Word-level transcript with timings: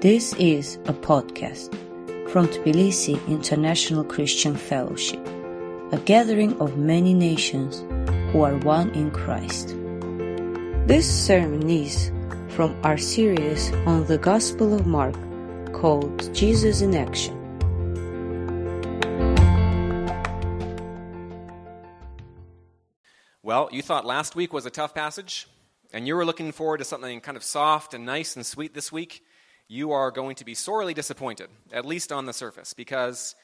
This 0.00 0.32
is 0.36 0.76
a 0.86 0.94
podcast 0.94 1.68
from 2.30 2.48
Tbilisi 2.48 3.20
International 3.28 4.02
Christian 4.02 4.56
Fellowship, 4.56 5.20
a 5.92 5.98
gathering 5.98 6.58
of 6.58 6.78
many 6.78 7.12
nations 7.12 7.80
who 8.32 8.40
are 8.40 8.56
one 8.56 8.88
in 8.92 9.10
Christ. 9.10 9.76
This 10.88 11.06
sermon 11.06 11.68
is 11.68 12.10
from 12.48 12.74
our 12.82 12.96
series 12.96 13.70
on 13.84 14.06
the 14.06 14.16
Gospel 14.16 14.72
of 14.72 14.86
Mark 14.86 15.14
called 15.74 16.34
Jesus 16.34 16.80
in 16.80 16.94
Action. 16.94 17.36
Well, 23.42 23.68
you 23.70 23.82
thought 23.82 24.06
last 24.06 24.34
week 24.34 24.54
was 24.54 24.64
a 24.64 24.70
tough 24.70 24.94
passage, 24.94 25.46
and 25.92 26.06
you 26.06 26.16
were 26.16 26.24
looking 26.24 26.52
forward 26.52 26.78
to 26.78 26.86
something 26.86 27.20
kind 27.20 27.36
of 27.36 27.44
soft 27.44 27.92
and 27.92 28.06
nice 28.06 28.34
and 28.34 28.46
sweet 28.46 28.72
this 28.72 28.90
week. 28.90 29.22
You 29.72 29.92
are 29.92 30.10
going 30.10 30.34
to 30.34 30.44
be 30.44 30.56
sorely 30.56 30.94
disappointed, 30.94 31.48
at 31.72 31.84
least 31.84 32.10
on 32.10 32.26
the 32.26 32.32
surface, 32.32 32.74
because 32.74 33.36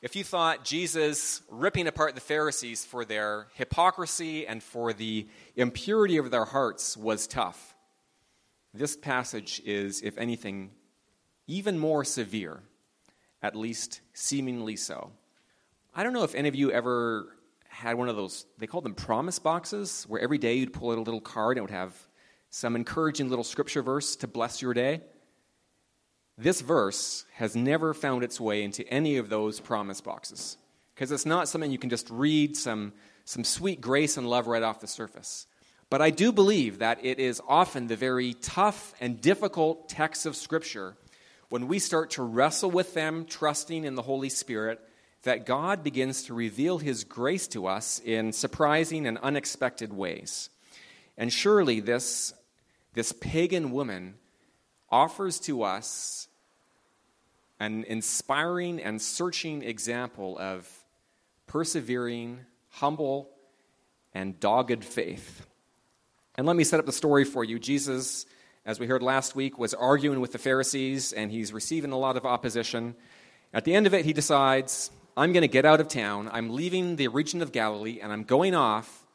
if 0.00 0.14
you 0.14 0.22
thought 0.22 0.64
Jesus 0.64 1.42
ripping 1.50 1.88
apart 1.88 2.14
the 2.14 2.20
Pharisees 2.20 2.84
for 2.84 3.04
their 3.04 3.48
hypocrisy 3.54 4.46
and 4.46 4.62
for 4.62 4.92
the 4.92 5.26
impurity 5.56 6.18
of 6.18 6.30
their 6.30 6.44
hearts 6.44 6.96
was 6.96 7.26
tough, 7.26 7.74
this 8.72 8.96
passage 8.96 9.60
is, 9.64 10.02
if 10.02 10.16
anything, 10.18 10.70
even 11.48 11.80
more 11.80 12.04
severe, 12.04 12.62
at 13.42 13.56
least 13.56 14.02
seemingly 14.12 14.76
so. 14.76 15.10
I 15.96 16.04
don't 16.04 16.12
know 16.12 16.22
if 16.22 16.36
any 16.36 16.48
of 16.48 16.54
you 16.54 16.70
ever 16.70 17.26
had 17.66 17.98
one 17.98 18.08
of 18.08 18.14
those, 18.14 18.46
they 18.58 18.68
called 18.68 18.84
them 18.84 18.94
promise 18.94 19.40
boxes, 19.40 20.04
where 20.06 20.20
every 20.20 20.38
day 20.38 20.54
you'd 20.54 20.72
pull 20.72 20.92
out 20.92 20.98
a 20.98 21.02
little 21.02 21.20
card 21.20 21.56
and 21.56 21.58
it 21.58 21.62
would 21.62 21.76
have 21.76 21.96
some 22.50 22.76
encouraging 22.76 23.28
little 23.28 23.42
scripture 23.42 23.82
verse 23.82 24.14
to 24.14 24.28
bless 24.28 24.62
your 24.62 24.74
day. 24.74 25.00
This 26.42 26.60
verse 26.60 27.24
has 27.34 27.54
never 27.54 27.94
found 27.94 28.24
its 28.24 28.40
way 28.40 28.64
into 28.64 28.86
any 28.88 29.16
of 29.18 29.28
those 29.28 29.60
promise 29.60 30.00
boxes 30.00 30.56
because 30.92 31.12
it's 31.12 31.24
not 31.24 31.46
something 31.46 31.70
you 31.70 31.78
can 31.78 31.88
just 31.88 32.10
read 32.10 32.56
some, 32.56 32.92
some 33.24 33.44
sweet 33.44 33.80
grace 33.80 34.16
and 34.16 34.28
love 34.28 34.48
right 34.48 34.64
off 34.64 34.80
the 34.80 34.88
surface. 34.88 35.46
But 35.88 36.02
I 36.02 36.10
do 36.10 36.32
believe 36.32 36.80
that 36.80 37.04
it 37.04 37.20
is 37.20 37.40
often 37.46 37.86
the 37.86 37.94
very 37.94 38.34
tough 38.34 38.92
and 39.00 39.20
difficult 39.20 39.88
texts 39.88 40.26
of 40.26 40.34
Scripture 40.34 40.96
when 41.48 41.68
we 41.68 41.78
start 41.78 42.10
to 42.12 42.24
wrestle 42.24 42.72
with 42.72 42.92
them, 42.92 43.24
trusting 43.24 43.84
in 43.84 43.94
the 43.94 44.02
Holy 44.02 44.28
Spirit, 44.28 44.80
that 45.22 45.46
God 45.46 45.84
begins 45.84 46.24
to 46.24 46.34
reveal 46.34 46.78
His 46.78 47.04
grace 47.04 47.46
to 47.48 47.68
us 47.68 48.00
in 48.00 48.32
surprising 48.32 49.06
and 49.06 49.16
unexpected 49.18 49.92
ways. 49.92 50.50
And 51.16 51.32
surely 51.32 51.78
this, 51.78 52.34
this 52.94 53.12
pagan 53.12 53.70
woman 53.70 54.14
offers 54.90 55.38
to 55.40 55.62
us 55.62 56.26
an 57.62 57.84
inspiring 57.84 58.82
and 58.82 59.00
searching 59.00 59.62
example 59.62 60.36
of 60.36 60.68
persevering, 61.46 62.40
humble, 62.70 63.30
and 64.12 64.40
dogged 64.40 64.84
faith. 64.84 65.46
And 66.34 66.44
let 66.44 66.56
me 66.56 66.64
set 66.64 66.80
up 66.80 66.86
the 66.86 66.92
story 66.92 67.24
for 67.24 67.44
you. 67.44 67.60
Jesus, 67.60 68.26
as 68.66 68.80
we 68.80 68.88
heard 68.88 69.00
last 69.00 69.36
week, 69.36 69.60
was 69.60 69.74
arguing 69.74 70.20
with 70.20 70.32
the 70.32 70.38
Pharisees, 70.38 71.12
and 71.12 71.30
he's 71.30 71.52
receiving 71.52 71.92
a 71.92 71.98
lot 71.98 72.16
of 72.16 72.26
opposition. 72.26 72.96
At 73.54 73.64
the 73.64 73.76
end 73.76 73.86
of 73.86 73.94
it, 73.94 74.04
he 74.04 74.12
decides, 74.12 74.90
I'm 75.16 75.32
going 75.32 75.42
to 75.42 75.48
get 75.48 75.64
out 75.64 75.80
of 75.80 75.86
town. 75.86 76.28
I'm 76.32 76.50
leaving 76.50 76.96
the 76.96 77.06
region 77.06 77.42
of 77.42 77.52
Galilee, 77.52 78.00
and 78.02 78.12
I'm 78.12 78.24
going 78.24 78.56
off 78.56 79.06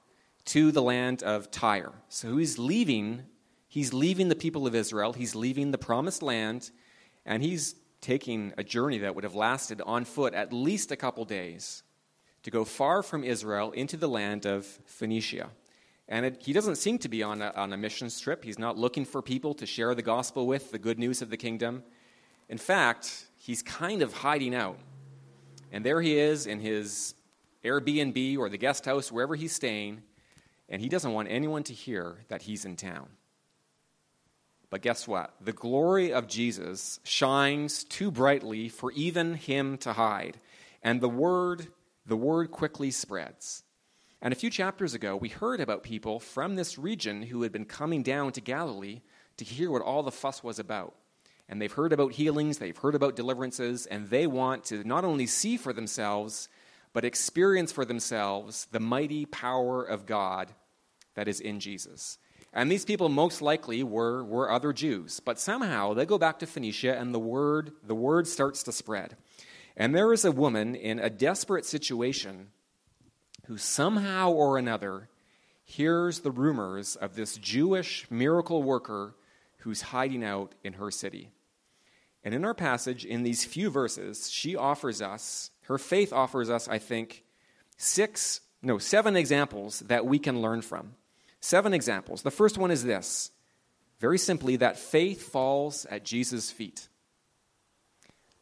to 0.46 0.72
the 0.72 0.82
land 0.82 1.22
of 1.22 1.52
Tyre. 1.52 1.92
So 2.08 2.38
he's 2.38 2.58
leaving. 2.58 3.24
He's 3.68 3.94
leaving 3.94 4.30
the 4.30 4.36
people 4.36 4.66
of 4.66 4.74
Israel. 4.74 5.12
He's 5.12 5.36
leaving 5.36 5.72
the 5.72 5.78
promised 5.78 6.24
land, 6.24 6.72
and 7.26 7.44
he's 7.44 7.76
taking 8.08 8.54
a 8.58 8.64
journey 8.64 9.00
that 9.00 9.14
would 9.14 9.26
have 9.26 9.36
lasted 9.36 9.82
on 9.82 10.06
foot 10.06 10.34
at 10.34 10.54
least 10.54 10.94
a 10.94 10.96
couple 10.96 11.26
days 11.26 11.84
to 12.42 12.50
go 12.50 12.64
far 12.64 13.04
from 13.04 13.22
Israel 13.22 13.74
into 13.74 13.98
the 13.98 14.08
land 14.08 14.46
of 14.46 14.66
Phoenicia. 14.86 15.50
And 16.08 16.26
it, 16.26 16.42
he 16.42 16.54
doesn't 16.54 16.78
seem 16.78 17.00
to 17.00 17.10
be 17.10 17.22
on 17.22 17.42
a, 17.42 17.52
on 17.58 17.74
a 17.74 17.78
mission 17.78 18.10
trip. 18.10 18.46
He's 18.46 18.58
not 18.58 18.78
looking 18.78 19.04
for 19.04 19.22
people 19.22 19.54
to 19.56 19.66
share 19.66 19.94
the 19.94 20.02
gospel 20.02 20.48
with, 20.48 20.72
the 20.72 20.80
good 20.80 20.98
news 20.98 21.22
of 21.22 21.30
the 21.30 21.36
kingdom. 21.36 21.84
In 22.48 22.58
fact, 22.58 23.26
he's 23.36 23.62
kind 23.62 24.02
of 24.02 24.14
hiding 24.14 24.56
out. 24.56 24.80
And 25.74 25.84
there 25.84 26.02
he 26.02 26.18
is 26.18 26.48
in 26.48 26.62
his 26.62 27.14
Airbnb 27.66 28.38
or 28.38 28.48
the 28.48 28.58
guest 28.58 28.86
house, 28.86 29.12
wherever 29.12 29.36
he's 29.36 29.52
staying, 29.52 30.02
and 30.70 30.82
he 30.82 30.88
doesn't 30.88 31.12
want 31.12 31.28
anyone 31.30 31.64
to 31.64 31.74
hear 31.74 32.24
that 32.30 32.44
he's 32.44 32.64
in 32.64 32.78
town. 32.78 33.10
But 34.70 34.82
guess 34.82 35.08
what? 35.08 35.34
The 35.40 35.54
glory 35.54 36.12
of 36.12 36.28
Jesus 36.28 37.00
shines 37.04 37.84
too 37.84 38.12
brightly 38.12 38.68
for 38.70 38.92
even 38.92 39.36
him 39.36 39.78
to 39.80 39.94
hide. 39.94 40.38
And 40.84 41.00
the 41.00 41.10
word, 41.10 41.68
the 42.06 42.18
word 42.18 42.52
quickly 42.52 42.92
spreads. 42.92 43.64
And 44.22 44.34
a 44.34 44.38
few 44.38 44.50
chapters 44.50 44.94
ago, 44.94 45.16
we 45.16 45.30
heard 45.30 45.62
about 45.62 45.84
people 45.84 46.20
from 46.20 46.56
this 46.56 46.78
region 46.78 47.22
who 47.24 47.44
had 47.44 47.52
been 47.52 47.66
coming 47.66 48.04
down 48.04 48.32
to 48.34 48.42
Galilee 48.42 49.02
to 49.38 49.46
hear 49.46 49.72
what 49.72 49.84
all 49.84 50.04
the 50.04 50.12
fuss 50.12 50.44
was 50.44 50.60
about. 50.60 50.96
And 51.48 51.62
they've 51.62 51.72
heard 51.72 51.94
about 51.94 52.14
healings, 52.14 52.58
they've 52.58 52.78
heard 52.78 52.96
about 52.96 53.16
deliverances, 53.16 53.86
and 53.86 54.10
they 54.10 54.28
want 54.28 54.66
to 54.66 54.84
not 54.84 55.06
only 55.06 55.28
see 55.28 55.56
for 55.56 55.72
themselves, 55.72 56.50
but 56.92 57.06
experience 57.06 57.72
for 57.72 57.86
themselves 57.86 58.68
the 58.72 58.80
mighty 58.80 59.26
power 59.26 59.84
of 59.84 60.06
God 60.06 60.52
that 61.14 61.28
is 61.28 61.40
in 61.40 61.60
Jesus. 61.60 62.18
And 62.54 62.72
these 62.72 62.86
people 62.86 63.10
most 63.10 63.42
likely 63.42 63.84
were, 63.84 64.24
were 64.24 64.52
other 64.52 64.74
Jews. 64.74 65.20
But 65.20 65.40
somehow 65.40 65.94
they 65.94 66.06
go 66.06 66.18
back 66.18 66.40
to 66.40 66.48
Phoenicia 66.48 66.98
and 66.98 67.14
the 67.14 67.20
word, 67.20 67.72
the 67.86 67.96
word 67.96 68.28
starts 68.28 68.64
to 68.64 68.72
spread. 68.72 69.16
And 69.76 69.94
there 69.94 70.12
is 70.12 70.26
a 70.26 70.32
woman 70.32 70.74
in 70.74 71.00
a 71.00 71.10
desperate 71.10 71.66
situation 71.66 72.48
who 73.46 73.58
somehow 73.58 74.32
or 74.32 74.58
another 74.58 75.10
hears 75.64 76.20
the 76.20 76.32
rumors 76.32 76.96
of 76.96 77.16
this 77.16 77.38
Jewish 77.38 78.10
miracle 78.10 78.64
worker 78.64 79.16
who's 79.60 79.82
hiding 79.82 80.24
out 80.24 80.56
in 80.64 80.74
her 80.74 80.90
city. 80.90 81.30
And 82.24 82.34
in 82.34 82.44
our 82.44 82.54
passage, 82.54 83.06
in 83.06 83.24
these 83.24 83.46
few 83.46 83.70
verses, 83.70 84.32
she 84.32 84.56
offers 84.56 85.02
us, 85.02 85.52
her 85.64 85.78
faith 85.78 86.12
offers 86.12 86.50
us, 86.50 86.68
I 86.68 86.78
think, 86.78 87.24
six, 87.78 88.42
no, 88.62 88.78
seven 88.78 89.16
examples 89.16 89.80
that 89.82 90.06
we 90.06 90.20
can 90.20 90.42
learn 90.42 90.62
from. 90.62 90.96
Seven 91.40 91.74
examples. 91.74 92.22
The 92.24 92.32
first 92.32 92.58
one 92.58 92.72
is 92.72 92.84
this 92.84 93.32
very 94.00 94.18
simply, 94.18 94.58
that 94.58 94.78
faith 94.78 95.32
falls 95.32 95.86
at 95.86 96.06
Jesus' 96.06 96.52
feet. 96.52 96.88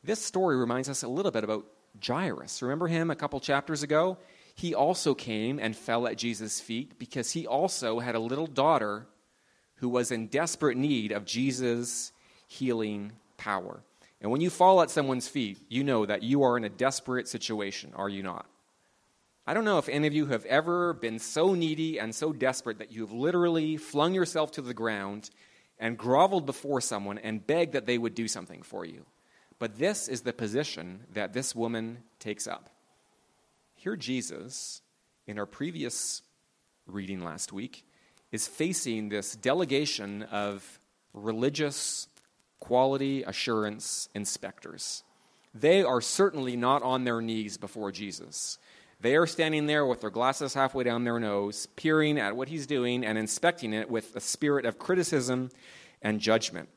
This 0.03 0.22
story 0.22 0.57
reminds 0.57 0.89
us 0.89 1.03
a 1.03 1.07
little 1.07 1.31
bit 1.31 1.44
about 1.44 1.66
Jairus. 2.06 2.61
Remember 2.61 2.88
him 2.88 3.09
a 3.09 3.16
couple 3.16 3.39
chapters 3.39 3.81
ago? 3.81 4.17
He 4.53 4.75
also 4.75 5.13
came 5.13 5.59
and 5.59 5.75
fell 5.75 6.07
at 6.07 6.17
Jesus' 6.17 6.59
feet 6.59 7.00
because 7.00 7.31
he 7.31 7.47
also 7.47 8.00
had 8.00 8.16
a 8.16 8.19
little 8.19 8.47
daughter 8.47 9.07
who 9.75 9.89
was 9.89 10.12
in 10.12 10.27
desperate 10.27 10.77
need 10.77 11.12
of 11.12 11.25
Jesus' 11.25 12.12
healing 12.47 13.13
power. 13.38 13.81
And 14.22 14.31
when 14.31 14.41
you 14.41 14.50
fall 14.50 14.81
at 14.81 14.89
someone's 14.89 15.27
feet, 15.27 15.57
you 15.69 15.83
know 15.83 16.06
that 16.06 16.23
you 16.23 16.44
are 16.44 16.57
in 16.57 16.63
a 16.63 16.69
desperate 16.69 17.27
situation, 17.27 17.91
are 17.95 18.09
you 18.09 18.23
not? 18.23 18.45
I 19.47 19.53
don't 19.53 19.66
know 19.66 19.78
if 19.78 19.89
any 19.89 20.07
of 20.07 20.13
you 20.13 20.25
have 20.28 20.44
ever 20.45 20.94
been 20.94 21.19
so 21.19 21.53
needy 21.53 22.00
and 22.00 22.16
so 22.16 22.33
desperate 22.33 22.79
that 22.79 22.91
you've 22.91 23.11
literally 23.11 23.78
flung 23.78 24.16
yourself 24.16 24.51
to 24.53 24.61
the 24.63 24.73
ground 24.73 25.29
and 25.78 26.00
groveled 26.00 26.47
before 26.47 26.81
someone 26.81 27.19
and 27.19 27.45
begged 27.45 27.73
that 27.73 27.85
they 27.85 28.00
would 28.00 28.16
do 28.16 28.28
something 28.28 28.63
for 28.63 28.85
you. 28.85 29.06
But 29.59 29.78
this 29.78 30.07
is 30.07 30.22
the 30.22 30.33
position 30.33 31.01
that 31.13 31.33
this 31.33 31.53
woman 31.53 32.00
takes 32.17 32.47
up. 32.47 32.72
Here, 33.75 33.95
Jesus, 33.95 34.81
in 35.28 35.38
our 35.38 35.45
previous 35.45 36.23
reading 36.88 37.23
last 37.23 37.53
week, 37.53 37.85
is 38.31 38.47
facing 38.47 39.09
this 39.09 39.35
delegation 39.35 40.23
of 40.23 40.79
religious 41.13 42.07
quality 42.59 43.21
assurance 43.21 44.09
inspectors. 44.15 45.03
They 45.53 45.83
are 45.83 46.01
certainly 46.01 46.56
not 46.56 46.81
on 46.81 47.03
their 47.03 47.21
knees 47.21 47.57
before 47.57 47.91
Jesus. 47.91 48.57
They 49.01 49.15
are 49.15 49.27
standing 49.27 49.68
there 49.68 49.86
with 49.86 50.01
their 50.01 50.09
glasses 50.09 50.53
halfway 50.53 50.83
down 50.83 51.03
their 51.03 51.19
nose, 51.19 51.68
peering 51.75 52.18
at 52.18 52.36
what 52.36 52.50
he's 52.50 52.65
doing 52.65 53.06
and 53.06 53.18
inspecting 53.18 53.74
it 53.74 53.89
with 53.89 54.15
a 54.15 54.19
spirit 54.19 54.65
of 54.65 54.80
criticism 54.80 55.51
and 56.01 56.19
judgment. 56.19 56.69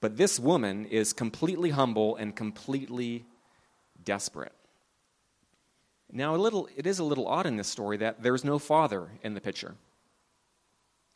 But 0.00 0.16
this 0.16 0.38
woman 0.38 0.84
is 0.86 1.12
completely 1.12 1.70
humble 1.70 2.16
and 2.16 2.34
completely 2.36 3.24
desperate. 4.04 4.52
Now, 6.10 6.34
a 6.34 6.36
little, 6.36 6.68
it 6.76 6.86
is 6.86 6.98
a 6.98 7.04
little 7.04 7.26
odd 7.26 7.46
in 7.46 7.56
this 7.56 7.68
story 7.68 7.96
that 7.98 8.22
there's 8.22 8.44
no 8.44 8.58
father 8.58 9.08
in 9.22 9.34
the 9.34 9.40
picture. 9.40 9.76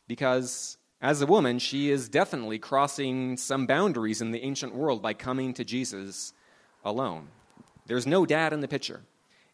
Because 0.07 0.77
as 1.01 1.21
a 1.21 1.27
woman, 1.27 1.59
she 1.59 1.91
is 1.91 2.09
definitely 2.09 2.57
crossing 2.57 3.37
some 3.37 3.67
boundaries 3.67 4.21
in 4.21 4.31
the 4.31 4.41
ancient 4.41 4.73
world 4.73 5.01
by 5.01 5.13
coming 5.13 5.53
to 5.53 5.63
Jesus 5.63 6.33
alone. 6.83 7.27
There's 7.85 8.07
no 8.07 8.25
dad 8.25 8.53
in 8.53 8.61
the 8.61 8.67
picture. 8.67 9.01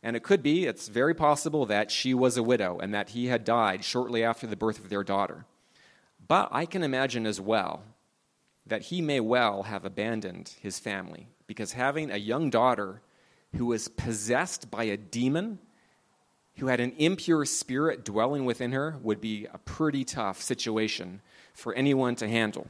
And 0.04 0.18
it 0.18 0.24
could 0.24 0.44
be, 0.44 0.66
it's 0.66 0.90
very 0.90 1.14
possible 1.14 1.66
that 1.68 1.90
she 1.90 2.14
was 2.14 2.36
a 2.36 2.44
widow 2.44 2.78
and 2.78 2.94
that 2.94 3.10
he 3.10 3.28
had 3.28 3.46
died 3.46 3.86
shortly 3.86 4.22
after 4.22 4.46
the 4.46 4.58
birth 4.58 4.78
of 4.80 4.90
their 4.90 5.04
daughter. 5.04 5.46
But 6.28 6.50
I 6.52 6.66
can 6.66 6.84
imagine 6.84 7.26
as 7.26 7.40
well 7.40 7.84
that 8.66 8.84
he 8.84 9.02
may 9.02 9.22
well 9.22 9.64
have 9.64 9.86
abandoned 9.86 10.56
his 10.62 10.78
family 10.78 11.28
because 11.48 11.72
having 11.72 12.12
a 12.12 12.18
young 12.18 12.50
daughter 12.50 13.02
who 13.56 13.68
was 13.68 13.88
possessed 13.88 14.70
by 14.70 14.84
a 14.86 14.98
demon, 14.98 15.60
who 16.58 16.68
had 16.68 16.82
an 16.82 16.94
impure 16.98 17.46
spirit 17.46 18.04
dwelling 18.04 18.44
within 18.44 18.74
her, 18.74 18.98
would 19.04 19.22
be 19.22 19.46
a 19.54 19.58
pretty 19.60 20.04
tough 20.04 20.42
situation 20.42 21.22
for 21.54 21.74
anyone 21.76 22.16
to 22.16 22.28
handle. 22.28 22.68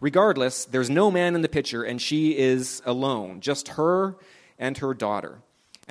Regardless, 0.00 0.64
there's 0.64 0.90
no 0.90 1.10
man 1.12 1.36
in 1.36 1.42
the 1.42 1.48
picture, 1.48 1.84
and 1.84 2.02
she 2.02 2.36
is 2.36 2.82
alone, 2.84 3.40
just 3.40 3.68
her 3.68 4.16
and 4.58 4.78
her 4.78 4.94
daughter. 4.94 5.38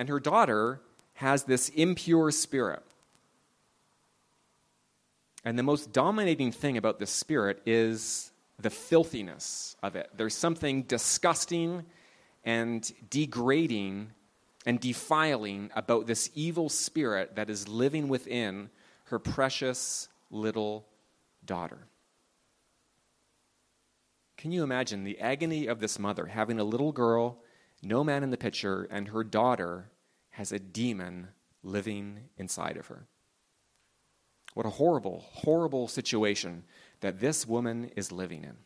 And 0.01 0.09
her 0.09 0.19
daughter 0.19 0.81
has 1.13 1.43
this 1.43 1.69
impure 1.69 2.31
spirit. 2.31 2.81
And 5.45 5.59
the 5.59 5.63
most 5.63 5.93
dominating 5.93 6.51
thing 6.51 6.75
about 6.75 6.97
this 6.97 7.11
spirit 7.11 7.61
is 7.67 8.31
the 8.57 8.71
filthiness 8.71 9.75
of 9.83 9.95
it. 9.95 10.09
There's 10.17 10.35
something 10.35 10.81
disgusting 10.81 11.85
and 12.43 12.91
degrading 13.11 14.09
and 14.65 14.79
defiling 14.79 15.69
about 15.75 16.07
this 16.07 16.31
evil 16.33 16.67
spirit 16.67 17.35
that 17.35 17.51
is 17.51 17.67
living 17.67 18.07
within 18.07 18.71
her 19.03 19.19
precious 19.19 20.09
little 20.31 20.87
daughter. 21.45 21.85
Can 24.35 24.51
you 24.51 24.63
imagine 24.63 25.03
the 25.03 25.19
agony 25.19 25.67
of 25.67 25.79
this 25.79 25.99
mother 25.99 26.25
having 26.25 26.59
a 26.59 26.63
little 26.63 26.91
girl, 26.91 27.37
no 27.83 28.03
man 28.03 28.23
in 28.23 28.31
the 28.31 28.37
picture, 28.37 28.87
and 28.89 29.09
her 29.09 29.23
daughter 29.23 29.90
has 30.31 30.51
a 30.51 30.59
demon 30.59 31.29
living 31.63 32.29
inside 32.37 32.77
of 32.77 32.87
her? 32.87 33.07
What 34.53 34.65
a 34.65 34.69
horrible, 34.69 35.23
horrible 35.31 35.87
situation 35.87 36.63
that 36.99 37.19
this 37.19 37.47
woman 37.47 37.91
is 37.95 38.11
living 38.11 38.43
in. 38.43 38.57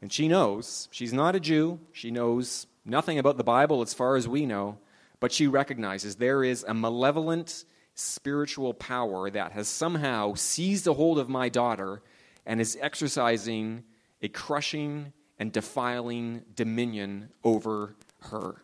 And 0.00 0.12
she 0.12 0.26
knows, 0.26 0.88
she's 0.90 1.12
not 1.12 1.36
a 1.36 1.40
Jew, 1.40 1.78
she 1.92 2.10
knows 2.10 2.66
nothing 2.84 3.18
about 3.18 3.36
the 3.36 3.44
Bible 3.44 3.82
as 3.82 3.94
far 3.94 4.16
as 4.16 4.26
we 4.26 4.46
know, 4.46 4.78
but 5.20 5.30
she 5.30 5.46
recognizes 5.46 6.16
there 6.16 6.42
is 6.42 6.64
a 6.66 6.74
malevolent 6.74 7.64
spiritual 7.94 8.74
power 8.74 9.30
that 9.30 9.52
has 9.52 9.68
somehow 9.68 10.34
seized 10.34 10.88
a 10.88 10.92
hold 10.94 11.18
of 11.18 11.28
my 11.28 11.48
daughter 11.48 12.02
and 12.44 12.60
is 12.60 12.76
exercising 12.80 13.84
a 14.20 14.28
crushing 14.28 15.12
and 15.38 15.52
defiling 15.52 16.42
dominion 16.56 17.28
over 17.44 17.94
her. 18.22 18.62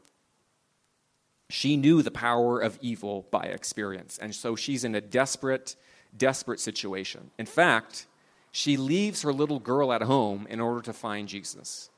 She 1.50 1.77
knew 1.77 2.03
the 2.03 2.11
power 2.11 2.61
of 2.61 2.79
evil 2.83 3.27
by 3.31 3.45
experience, 3.45 4.19
and 4.19 4.35
so 4.35 4.55
she's 4.55 4.85
in 4.85 4.95
a 4.95 5.00
desperate, 5.00 5.77
desperate 6.17 6.61
situation. 6.61 7.31
In 7.39 7.47
fact, 7.47 8.06
she 8.50 8.77
leaves 8.77 9.23
her 9.23 9.33
little 9.33 9.59
girl 9.59 9.93
at 9.93 10.03
home 10.03 10.47
in 10.50 10.61
order 10.61 10.83
to 10.83 10.93
find 10.93 11.27
Jesus. 11.27 11.91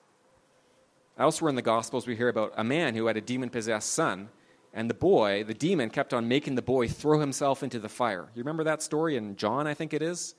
Elsewhere 1.18 1.48
in 1.48 1.56
the 1.56 1.62
Gospels, 1.62 2.06
we 2.06 2.16
hear 2.16 2.28
about 2.28 2.52
a 2.56 2.64
man 2.64 2.94
who 2.94 3.06
had 3.06 3.16
a 3.16 3.20
demon 3.20 3.50
possessed 3.50 3.92
son, 3.92 4.28
and 4.72 4.88
the 4.88 4.94
boy, 4.94 5.42
the 5.42 5.52
demon, 5.52 5.90
kept 5.90 6.14
on 6.14 6.28
making 6.28 6.54
the 6.54 6.62
boy 6.62 6.86
throw 6.86 7.18
himself 7.18 7.64
into 7.64 7.80
the 7.80 7.88
fire. 7.88 8.28
You 8.34 8.40
remember 8.42 8.64
that 8.64 8.82
story 8.82 9.16
in 9.16 9.34
John, 9.34 9.66
I 9.66 9.74
think 9.74 9.92
it 9.92 10.00
is? 10.00 10.36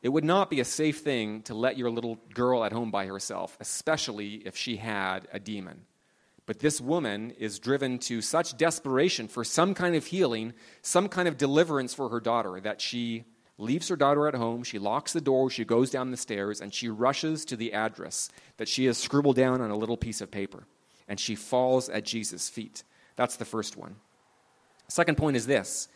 It 0.00 0.10
would 0.10 0.24
not 0.24 0.50
be 0.50 0.60
a 0.60 0.64
safe 0.64 1.00
thing 1.00 1.42
to 1.42 1.54
let 1.54 1.76
your 1.76 1.90
little 1.90 2.20
girl 2.32 2.62
at 2.64 2.72
home 2.72 2.92
by 2.92 3.06
herself, 3.06 3.56
especially 3.60 4.34
if 4.46 4.56
she 4.56 4.76
had 4.76 5.26
a 5.32 5.40
demon. 5.40 5.84
But 6.48 6.60
this 6.60 6.80
woman 6.80 7.32
is 7.32 7.58
driven 7.58 7.98
to 7.98 8.22
such 8.22 8.56
desperation 8.56 9.28
for 9.28 9.44
some 9.44 9.74
kind 9.74 9.94
of 9.94 10.06
healing, 10.06 10.54
some 10.80 11.06
kind 11.10 11.28
of 11.28 11.36
deliverance 11.36 11.92
for 11.92 12.08
her 12.08 12.20
daughter, 12.20 12.58
that 12.60 12.80
she 12.80 13.24
leaves 13.58 13.88
her 13.88 13.96
daughter 13.96 14.26
at 14.26 14.34
home, 14.34 14.62
she 14.64 14.78
locks 14.78 15.12
the 15.12 15.20
door, 15.20 15.50
she 15.50 15.66
goes 15.66 15.90
down 15.90 16.10
the 16.10 16.16
stairs, 16.16 16.62
and 16.62 16.72
she 16.72 16.88
rushes 16.88 17.44
to 17.44 17.54
the 17.54 17.74
address 17.74 18.30
that 18.56 18.66
she 18.66 18.86
has 18.86 18.96
scribbled 18.96 19.36
down 19.36 19.60
on 19.60 19.70
a 19.70 19.76
little 19.76 19.98
piece 19.98 20.22
of 20.22 20.30
paper. 20.30 20.64
And 21.06 21.20
she 21.20 21.34
falls 21.34 21.90
at 21.90 22.06
Jesus' 22.06 22.48
feet. 22.48 22.82
That's 23.14 23.36
the 23.36 23.44
first 23.44 23.76
one. 23.76 23.96
Second 24.88 25.18
point 25.18 25.36
is 25.36 25.46
this 25.46 25.88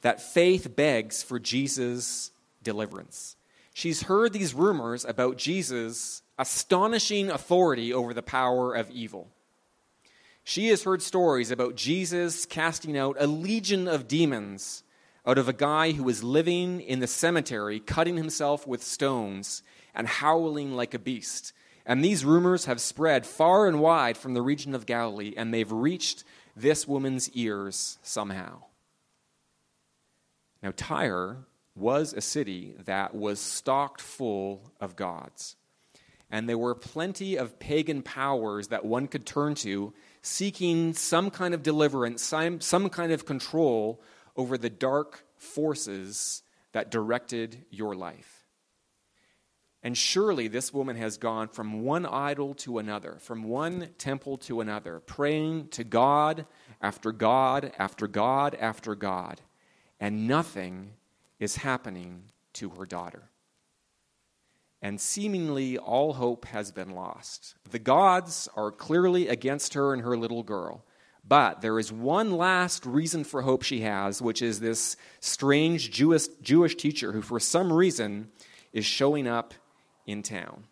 that 0.00 0.22
faith 0.22 0.74
begs 0.74 1.22
for 1.22 1.38
Jesus' 1.38 2.30
deliverance. 2.62 3.36
She's 3.74 4.04
heard 4.04 4.32
these 4.32 4.54
rumors 4.54 5.04
about 5.04 5.36
Jesus' 5.36 6.22
astonishing 6.38 7.28
authority 7.30 7.92
over 7.92 8.14
the 8.14 8.22
power 8.22 8.72
of 8.72 8.90
evil. 8.90 9.28
She 10.48 10.68
has 10.68 10.84
heard 10.84 11.02
stories 11.02 11.50
about 11.50 11.74
Jesus 11.74 12.46
casting 12.46 12.96
out 12.96 13.18
a 13.20 13.26
legion 13.26 13.86
of 13.86 14.08
demons 14.08 14.82
out 15.26 15.36
of 15.36 15.46
a 15.46 15.52
guy 15.52 15.92
who 15.92 16.02
was 16.02 16.24
living 16.24 16.80
in 16.80 17.00
the 17.00 17.06
cemetery, 17.06 17.80
cutting 17.80 18.16
himself 18.16 18.66
with 18.66 18.82
stones 18.82 19.62
and 19.94 20.08
howling 20.08 20.72
like 20.72 20.94
a 20.94 20.98
beast. 20.98 21.52
And 21.84 22.02
these 22.02 22.24
rumors 22.24 22.64
have 22.64 22.80
spread 22.80 23.26
far 23.26 23.68
and 23.68 23.78
wide 23.78 24.16
from 24.16 24.32
the 24.32 24.40
region 24.40 24.74
of 24.74 24.86
Galilee, 24.86 25.34
and 25.36 25.52
they've 25.52 25.70
reached 25.70 26.24
this 26.56 26.88
woman's 26.88 27.28
ears 27.32 27.98
somehow. 28.02 28.62
Now, 30.62 30.72
Tyre 30.74 31.44
was 31.74 32.14
a 32.14 32.22
city 32.22 32.74
that 32.86 33.14
was 33.14 33.38
stocked 33.38 34.00
full 34.00 34.72
of 34.80 34.96
gods. 34.96 35.56
And 36.30 36.48
there 36.48 36.56
were 36.56 36.74
plenty 36.74 37.36
of 37.36 37.58
pagan 37.58 38.00
powers 38.00 38.68
that 38.68 38.86
one 38.86 39.08
could 39.08 39.26
turn 39.26 39.54
to 39.56 39.92
seeking 40.28 40.92
some 40.94 41.30
kind 41.30 41.54
of 41.54 41.62
deliverance, 41.62 42.22
some, 42.22 42.60
some 42.60 42.88
kind 42.90 43.12
of 43.12 43.24
control 43.24 44.00
over 44.36 44.58
the 44.58 44.70
dark 44.70 45.24
forces 45.36 46.42
that 46.72 46.90
directed 46.90 47.64
your 47.70 47.94
life. 47.94 48.44
And 49.82 49.96
surely 49.96 50.48
this 50.48 50.72
woman 50.72 50.96
has 50.96 51.18
gone 51.18 51.48
from 51.48 51.82
one 51.82 52.04
idol 52.04 52.54
to 52.56 52.78
another, 52.78 53.16
from 53.20 53.44
one 53.44 53.90
temple 53.96 54.36
to 54.38 54.60
another, 54.60 55.00
praying 55.00 55.68
to 55.68 55.84
God 55.84 56.46
after 56.80 57.12
God 57.12 57.72
after 57.78 58.06
God 58.06 58.56
after 58.60 58.94
God, 58.94 59.40
and 60.00 60.26
nothing 60.26 60.94
is 61.38 61.56
happening 61.56 62.24
to 62.54 62.70
her 62.70 62.86
daughter 62.86 63.30
and 64.80 65.00
seemingly 65.00 65.76
all 65.76 66.14
hope 66.14 66.44
has 66.46 66.70
been 66.70 66.90
lost. 66.90 67.54
The 67.70 67.78
gods 67.78 68.48
are 68.54 68.70
clearly 68.70 69.28
against 69.28 69.74
her 69.74 69.92
and 69.92 70.02
her 70.02 70.16
little 70.16 70.42
girl. 70.42 70.84
But 71.26 71.60
there 71.60 71.78
is 71.78 71.92
one 71.92 72.32
last 72.32 72.86
reason 72.86 73.24
for 73.24 73.42
hope 73.42 73.62
she 73.62 73.80
has, 73.80 74.22
which 74.22 74.40
is 74.40 74.60
this 74.60 74.96
strange 75.20 75.90
Jewish, 75.90 76.28
Jewish 76.40 76.74
teacher 76.76 77.12
who, 77.12 77.20
for 77.20 77.38
some 77.38 77.70
reason, 77.70 78.30
is 78.72 78.86
showing 78.86 79.26
up 79.26 79.52
in 80.06 80.22
town. 80.22 80.64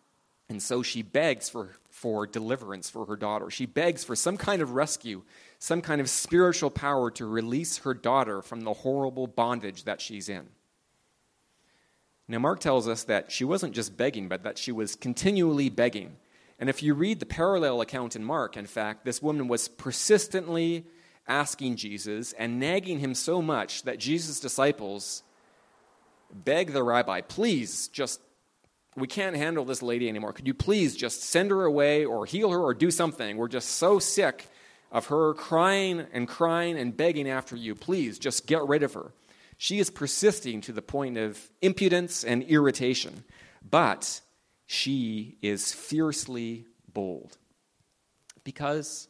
And 0.49 0.63
so 0.63 0.81
she 0.81 1.01
begs 1.03 1.49
for, 1.49 1.75
for 1.89 2.25
deliverance 2.25 2.89
for 2.89 3.05
her 3.05 3.15
daughter. 3.17 3.51
She 3.51 3.65
begs 3.65 4.03
for 4.03 4.15
some 4.15 4.37
kind 4.37 4.61
of 4.61 4.71
rescue, 4.71 5.23
some 5.59 5.81
kind 5.81 6.01
of 6.01 6.09
spiritual 6.09 6.71
power 6.71 7.11
to 7.11 7.25
release 7.25 7.79
her 7.79 7.93
daughter 7.93 8.41
from 8.41 8.61
the 8.61 8.73
horrible 8.73 9.27
bondage 9.27 9.83
that 9.83 10.01
she's 10.01 10.29
in. 10.29 10.47
Now, 12.27 12.39
Mark 12.39 12.59
tells 12.59 12.87
us 12.87 13.03
that 13.03 13.31
she 13.31 13.45
wasn't 13.45 13.73
just 13.73 13.95
begging, 13.95 14.27
but 14.27 14.43
that 14.43 14.57
she 14.57 14.71
was 14.71 14.95
continually 14.95 15.69
begging. 15.69 16.17
And 16.59 16.69
if 16.69 16.83
you 16.83 16.93
read 16.93 17.19
the 17.19 17.25
parallel 17.25 17.81
account 17.81 18.15
in 18.15 18.23
Mark, 18.23 18.57
in 18.57 18.65
fact, 18.65 19.05
this 19.05 19.21
woman 19.21 19.47
was 19.47 19.67
persistently 19.67 20.85
asking 21.27 21.75
Jesus 21.75 22.33
and 22.33 22.59
nagging 22.59 22.99
him 22.99 23.13
so 23.13 23.41
much 23.41 23.83
that 23.83 23.99
Jesus' 23.99 24.39
disciples 24.39 25.23
beg 26.33 26.73
the 26.73 26.83
rabbi, 26.83 27.21
please 27.21 27.87
just, 27.89 28.19
we 28.95 29.07
can't 29.07 29.35
handle 29.35 29.63
this 29.63 29.81
lady 29.81 30.09
anymore. 30.09 30.33
Could 30.33 30.47
you 30.47 30.53
please 30.53 30.95
just 30.95 31.23
send 31.23 31.51
her 31.51 31.63
away 31.63 32.03
or 32.03 32.25
heal 32.25 32.51
her 32.51 32.59
or 32.59 32.73
do 32.73 32.91
something? 32.91 33.37
We're 33.37 33.47
just 33.47 33.69
so 33.69 33.99
sick 33.99 34.47
of 34.91 35.07
her 35.07 35.33
crying 35.33 36.05
and 36.11 36.27
crying 36.27 36.77
and 36.77 36.95
begging 36.95 37.29
after 37.29 37.55
you. 37.55 37.75
Please 37.75 38.19
just 38.19 38.47
get 38.47 38.65
rid 38.67 38.83
of 38.83 38.93
her. 38.93 39.11
She 39.57 39.79
is 39.79 39.89
persisting 39.89 40.61
to 40.61 40.71
the 40.71 40.81
point 40.81 41.17
of 41.17 41.39
impudence 41.61 42.23
and 42.23 42.43
irritation, 42.43 43.23
but 43.67 44.21
she 44.67 45.37
is 45.41 45.73
fiercely 45.73 46.65
bold 46.93 47.37
because 48.43 49.07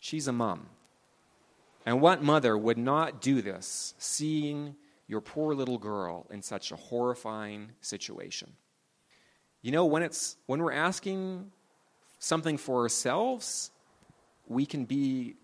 she's 0.00 0.28
a 0.28 0.32
mom. 0.32 0.66
And 1.86 2.00
what 2.00 2.22
mother 2.22 2.56
would 2.56 2.78
not 2.78 3.20
do 3.20 3.42
this, 3.42 3.94
seeing 3.98 4.76
your 5.08 5.20
poor 5.20 5.54
little 5.54 5.78
girl 5.78 6.26
in 6.30 6.42
such 6.42 6.70
a 6.70 6.76
horrifying 6.76 7.72
situation? 7.80 8.52
You 9.62 9.72
know, 9.72 9.86
when, 9.86 10.02
it's, 10.02 10.36
when 10.46 10.60
we're 10.60 10.72
asking 10.72 11.50
something 12.18 12.58
for 12.58 12.82
ourselves, 12.82 13.70
we 14.46 14.66
can 14.66 14.84
be 14.84 15.34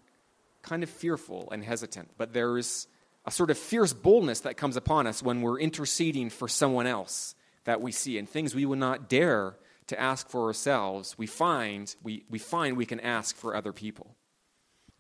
kind 0.63 0.83
of 0.83 0.91
fearful 0.91 1.49
and 1.51 1.65
hesitant, 1.65 2.11
but 2.19 2.33
there's 2.33 2.89
a 3.25 3.31
sort 3.31 3.51
of 3.51 3.59
fierce 3.59 3.93
boldness 3.93 4.41
that 4.41 4.57
comes 4.57 4.77
upon 4.77 5.07
us 5.07 5.23
when 5.23 5.43
we're 5.43 5.61
interceding 5.61 6.31
for 6.31 6.49
someone 6.49 6.87
else 6.87 7.35
that 7.65 7.81
we 7.81 7.93
see 7.93 8.19
and 8.19 8.29
things 8.29 8.55
we 8.55 8.67
would 8.67 8.79
not 8.79 9.09
dare 9.09 9.57
to 9.87 10.01
ask 10.01 10.29
for 10.29 10.47
ourselves 10.47 11.17
we 11.19 11.27
find 11.27 11.95
we, 12.03 12.25
we 12.31 12.39
find 12.39 12.77
we 12.77 12.87
can 12.87 13.01
ask 13.01 13.37
for 13.37 13.55
other 13.55 13.73
people 13.73 14.15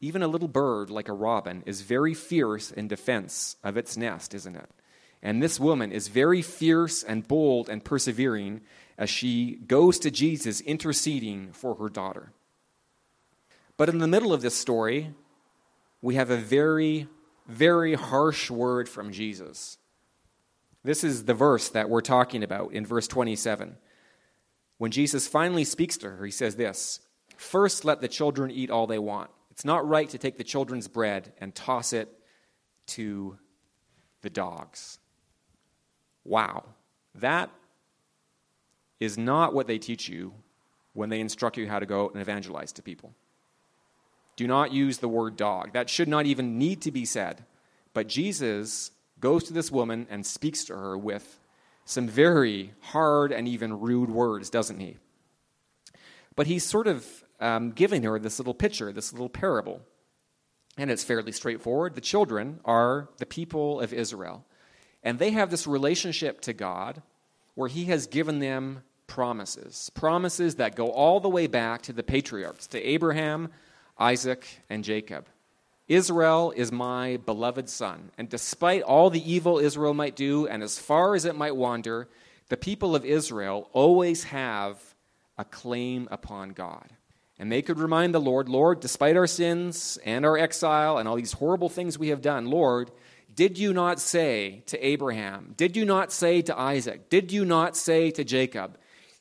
even 0.00 0.22
a 0.22 0.28
little 0.28 0.48
bird 0.48 0.90
like 0.90 1.08
a 1.08 1.12
robin 1.12 1.62
is 1.66 1.82
very 1.82 2.14
fierce 2.14 2.70
in 2.70 2.88
defense 2.88 3.56
of 3.64 3.76
its 3.76 3.96
nest 3.96 4.34
isn't 4.34 4.56
it 4.56 4.70
And 5.22 5.42
this 5.42 5.58
woman 5.58 5.90
is 5.92 6.08
very 6.08 6.42
fierce 6.42 7.02
and 7.02 7.26
bold 7.26 7.68
and 7.68 7.84
persevering 7.84 8.60
as 8.96 9.10
she 9.10 9.56
goes 9.66 9.98
to 10.00 10.10
Jesus 10.10 10.60
interceding 10.60 11.52
for 11.52 11.74
her 11.76 11.88
daughter. 11.88 12.32
But 13.76 13.88
in 13.88 13.98
the 13.98 14.08
middle 14.08 14.32
of 14.32 14.42
this 14.42 14.56
story, 14.56 15.14
we 16.02 16.14
have 16.16 16.30
a 16.30 16.36
very, 16.36 17.08
very 17.48 17.94
harsh 17.94 18.50
word 18.50 18.88
from 18.88 19.10
Jesus. 19.10 19.78
This 20.84 21.02
is 21.02 21.24
the 21.24 21.34
verse 21.34 21.70
that 21.70 21.90
we're 21.90 22.00
talking 22.00 22.42
about 22.42 22.72
in 22.72 22.86
verse 22.86 23.08
27. 23.08 23.76
When 24.76 24.90
Jesus 24.92 25.26
finally 25.26 25.64
speaks 25.64 25.96
to 25.98 26.10
her, 26.10 26.24
he 26.24 26.30
says 26.30 26.56
this 26.56 27.00
First, 27.36 27.84
let 27.84 28.00
the 28.00 28.08
children 28.08 28.50
eat 28.50 28.70
all 28.70 28.86
they 28.86 28.98
want. 28.98 29.30
It's 29.50 29.64
not 29.64 29.88
right 29.88 30.08
to 30.10 30.18
take 30.18 30.38
the 30.38 30.44
children's 30.44 30.86
bread 30.86 31.32
and 31.38 31.54
toss 31.54 31.92
it 31.92 32.08
to 32.88 33.38
the 34.22 34.30
dogs. 34.30 34.98
Wow. 36.24 36.64
That 37.16 37.50
is 39.00 39.18
not 39.18 39.54
what 39.54 39.66
they 39.66 39.78
teach 39.78 40.08
you 40.08 40.34
when 40.92 41.08
they 41.08 41.20
instruct 41.20 41.56
you 41.56 41.68
how 41.68 41.78
to 41.78 41.86
go 41.86 42.08
and 42.08 42.20
evangelize 42.20 42.72
to 42.72 42.82
people. 42.82 43.14
Do 44.38 44.46
not 44.46 44.72
use 44.72 44.98
the 44.98 45.08
word 45.08 45.36
dog. 45.36 45.72
That 45.72 45.90
should 45.90 46.06
not 46.06 46.24
even 46.24 46.58
need 46.58 46.82
to 46.82 46.92
be 46.92 47.04
said. 47.04 47.44
But 47.92 48.06
Jesus 48.06 48.92
goes 49.18 49.42
to 49.44 49.52
this 49.52 49.72
woman 49.72 50.06
and 50.08 50.24
speaks 50.24 50.62
to 50.66 50.76
her 50.76 50.96
with 50.96 51.40
some 51.84 52.06
very 52.06 52.72
hard 52.78 53.32
and 53.32 53.48
even 53.48 53.80
rude 53.80 54.10
words, 54.10 54.48
doesn't 54.48 54.78
he? 54.78 54.96
But 56.36 56.46
he's 56.46 56.64
sort 56.64 56.86
of 56.86 57.04
um, 57.40 57.72
giving 57.72 58.04
her 58.04 58.16
this 58.20 58.38
little 58.38 58.54
picture, 58.54 58.92
this 58.92 59.12
little 59.12 59.28
parable. 59.28 59.80
And 60.76 60.88
it's 60.88 61.02
fairly 61.02 61.32
straightforward. 61.32 61.96
The 61.96 62.00
children 62.00 62.60
are 62.64 63.08
the 63.16 63.26
people 63.26 63.80
of 63.80 63.92
Israel. 63.92 64.46
And 65.02 65.18
they 65.18 65.32
have 65.32 65.50
this 65.50 65.66
relationship 65.66 66.40
to 66.42 66.52
God 66.52 67.02
where 67.56 67.68
He 67.68 67.86
has 67.86 68.06
given 68.06 68.38
them 68.38 68.84
promises. 69.08 69.90
Promises 69.94 70.54
that 70.56 70.76
go 70.76 70.92
all 70.92 71.18
the 71.18 71.28
way 71.28 71.48
back 71.48 71.82
to 71.82 71.92
the 71.92 72.04
patriarchs, 72.04 72.68
to 72.68 72.80
Abraham, 72.80 73.48
Isaac, 73.98 74.46
and 74.70 74.84
Jacob. 74.84 75.26
Israel 75.88 76.52
is 76.54 76.70
my 76.70 77.16
beloved 77.24 77.68
son. 77.68 78.10
And 78.18 78.28
despite 78.28 78.82
all 78.82 79.10
the 79.10 79.32
evil 79.32 79.58
Israel 79.58 79.94
might 79.94 80.16
do, 80.16 80.46
and 80.46 80.62
as 80.62 80.78
far 80.78 81.14
as 81.14 81.24
it 81.24 81.34
might 81.34 81.56
wander, 81.56 82.08
the 82.48 82.56
people 82.56 82.94
of 82.94 83.04
Israel 83.04 83.68
always 83.72 84.24
have 84.24 84.94
a 85.38 85.44
claim 85.44 86.08
upon 86.10 86.50
God. 86.50 86.92
And 87.38 87.50
they 87.50 87.62
could 87.62 87.78
remind 87.78 88.14
the 88.14 88.20
Lord, 88.20 88.48
Lord, 88.48 88.80
despite 88.80 89.16
our 89.16 89.26
sins 89.26 89.98
and 90.04 90.26
our 90.26 90.36
exile 90.36 90.98
and 90.98 91.08
all 91.08 91.16
these 91.16 91.32
horrible 91.32 91.68
things 91.68 91.98
we 91.98 92.08
have 92.08 92.20
done, 92.20 92.46
Lord, 92.46 92.90
did 93.32 93.56
you 93.56 93.72
not 93.72 94.00
say 94.00 94.64
to 94.66 94.84
Abraham? 94.84 95.54
Did 95.56 95.76
you 95.76 95.84
not 95.84 96.12
say 96.12 96.42
to 96.42 96.58
Isaac? 96.58 97.08
Did 97.08 97.30
you 97.30 97.44
not 97.44 97.76
say 97.76 98.10
to 98.10 98.24
Jacob? 98.24 98.76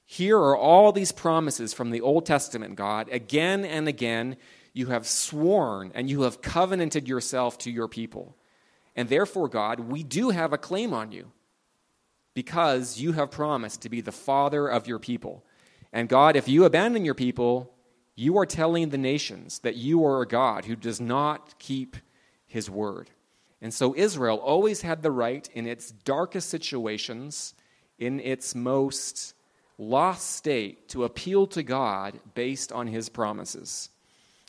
Here 0.06 0.38
are 0.38 0.58
all 0.58 0.92
these 0.92 1.12
promises 1.12 1.74
from 1.74 1.92
the 1.92 2.02
Old 2.02 2.26
Testament, 2.26 2.76
God. 2.76 3.10
Again 3.12 3.64
and 3.64 3.88
again, 3.88 4.38
you 4.78 4.88
have 4.88 5.08
sworn 5.08 5.92
and 5.96 6.10
you 6.10 6.22
have 6.22 6.42
covenanted 6.42 7.08
yourself 7.08 7.58
to 7.60 7.72
your 7.72 7.88
people. 7.88 8.36
And 8.96 9.10
therefore, 9.10 9.48
God, 9.48 9.80
we 9.80 10.04
do 10.04 10.30
have 10.30 10.54
a 10.54 10.58
claim 10.58 10.94
on 10.94 11.12
you 11.12 11.32
because 12.34 13.00
you 13.00 13.14
have 13.14 13.32
promised 13.32 13.82
to 13.82 13.90
be 13.90 14.02
the 14.02 14.12
father 14.12 14.68
of 14.68 14.88
your 14.88 15.00
people. 15.00 15.44
And 15.92 16.08
God, 16.08 16.36
if 16.36 16.48
you 16.48 16.66
abandon 16.66 17.06
your 17.06 17.16
people, 17.16 17.74
you 18.16 18.38
are 18.38 18.46
telling 18.46 18.90
the 18.90 18.98
nations 18.98 19.60
that 19.60 19.76
you 19.76 20.06
are 20.06 20.22
a 20.22 20.28
God 20.28 20.66
who 20.66 20.76
does 20.76 21.02
not 21.02 21.58
keep 21.60 21.98
his 22.46 22.70
word. 22.70 23.10
And 23.62 23.74
so 23.74 23.96
Israel 23.96 24.38
always 24.38 24.82
had 24.82 25.02
the 25.02 25.12
right 25.12 25.48
in 25.54 25.66
its 25.66 25.92
darkest 25.92 26.50
situations, 26.50 27.54
in 27.98 28.20
its 28.20 28.54
most 28.54 29.34
lost 29.78 30.36
state, 30.36 30.90
to 30.90 31.04
appeal 31.04 31.48
to 31.48 31.64
God 31.64 32.20
based 32.36 32.72
on 32.72 32.88
his 32.88 33.10
promises. 33.10 33.90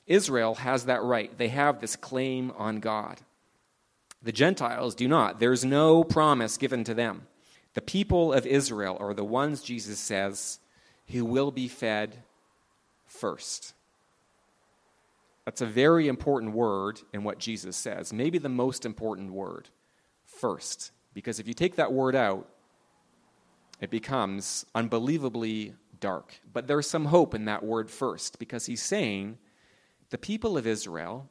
Israel 0.09 0.57
has 0.57 0.87
that 0.87 1.03
right. 1.03 1.37
They 1.39 1.49
have 1.49 1.81
this 1.81 1.95
claim 1.95 2.53
on 2.57 2.81
God. 2.81 3.21
The 4.23 4.33
Gentiles 4.33 4.97
do 4.97 5.07
not. 5.07 5.39
There's 5.39 5.65
no 5.65 6.03
promise 6.03 6.57
given 6.57 6.83
to 6.85 6.95
them. 6.95 7.29
The 7.75 7.81
people 7.81 8.33
of 8.33 8.47
Israel 8.47 8.97
are 8.99 9.15
the 9.15 9.25
ones, 9.25 9.63
Jesus 9.63 10.01
says, 10.01 10.59
who 11.09 11.25
will 11.25 11.53
be 11.53 11.69
fed 11.69 12.17
first. 13.07 13.75
That's 15.45 15.61
a 15.61 15.67
very 15.67 16.09
important 16.09 16.53
word 16.53 17.01
in 17.13 17.23
what 17.23 17.39
Jesus 17.39 17.77
says, 17.77 18.13
maybe 18.13 18.39
the 18.39 18.49
most 18.49 18.85
important 18.85 19.33
word, 19.33 19.69
first. 20.25 20.91
Because 21.15 21.39
if 21.39 21.47
you 21.47 21.55
take 21.55 21.77
that 21.77 21.93
word 21.93 22.15
out, 22.17 22.49
it 23.81 23.91
becomes 23.91 24.67
unbelievably 24.75 25.75
dark. 26.01 26.35
But 26.53 26.67
there's 26.67 26.91
some 26.91 27.07
hope 27.07 27.35
in 27.35 27.45
that 27.45 27.65
word 27.65 27.91
first, 27.91 28.39
because 28.39 28.67
he's 28.67 28.83
saying 28.83 29.39
the 30.11 30.19
people 30.19 30.57
of 30.57 30.67
Israel 30.67 31.29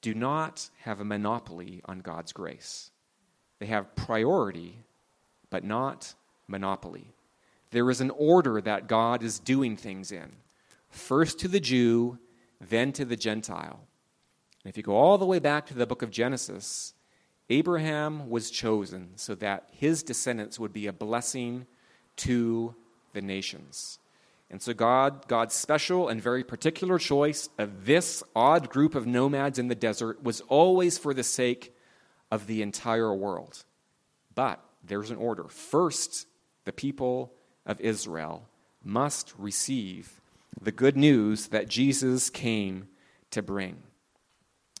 do 0.00 0.14
not 0.14 0.70
have 0.80 1.00
a 1.00 1.04
monopoly 1.04 1.80
on 1.84 2.00
God's 2.00 2.32
grace. 2.32 2.90
They 3.58 3.66
have 3.66 3.94
priority, 3.94 4.78
but 5.50 5.64
not 5.64 6.14
monopoly. 6.48 7.14
There 7.70 7.90
is 7.90 8.00
an 8.00 8.10
order 8.10 8.60
that 8.60 8.88
God 8.88 9.22
is 9.22 9.38
doing 9.38 9.76
things 9.76 10.12
in. 10.12 10.32
First 10.90 11.38
to 11.40 11.48
the 11.48 11.60
Jew, 11.60 12.18
then 12.60 12.92
to 12.92 13.04
the 13.04 13.16
Gentile. 13.16 13.80
And 14.64 14.70
if 14.70 14.76
you 14.76 14.82
go 14.82 14.96
all 14.96 15.18
the 15.18 15.26
way 15.26 15.38
back 15.38 15.66
to 15.66 15.74
the 15.74 15.86
book 15.86 16.02
of 16.02 16.10
Genesis, 16.10 16.94
Abraham 17.48 18.28
was 18.28 18.50
chosen 18.50 19.10
so 19.16 19.34
that 19.36 19.68
his 19.72 20.02
descendants 20.02 20.58
would 20.58 20.72
be 20.72 20.86
a 20.86 20.92
blessing 20.92 21.66
to 22.16 22.74
the 23.12 23.22
nations. 23.22 23.98
And 24.52 24.60
so 24.60 24.74
God, 24.74 25.26
God's 25.28 25.54
special 25.54 26.08
and 26.08 26.20
very 26.20 26.44
particular 26.44 26.98
choice 26.98 27.48
of 27.56 27.86
this 27.86 28.22
odd 28.36 28.68
group 28.68 28.94
of 28.94 29.06
nomads 29.06 29.58
in 29.58 29.68
the 29.68 29.74
desert 29.74 30.22
was 30.22 30.42
always 30.42 30.98
for 30.98 31.14
the 31.14 31.24
sake 31.24 31.74
of 32.30 32.46
the 32.46 32.60
entire 32.60 33.14
world. 33.14 33.64
But 34.34 34.62
there's 34.84 35.10
an 35.10 35.16
order. 35.16 35.44
First, 35.48 36.26
the 36.66 36.72
people 36.72 37.32
of 37.64 37.80
Israel 37.80 38.46
must 38.84 39.32
receive 39.38 40.20
the 40.60 40.72
good 40.72 40.98
news 40.98 41.48
that 41.48 41.68
Jesus 41.68 42.28
came 42.28 42.88
to 43.30 43.40
bring. 43.40 43.78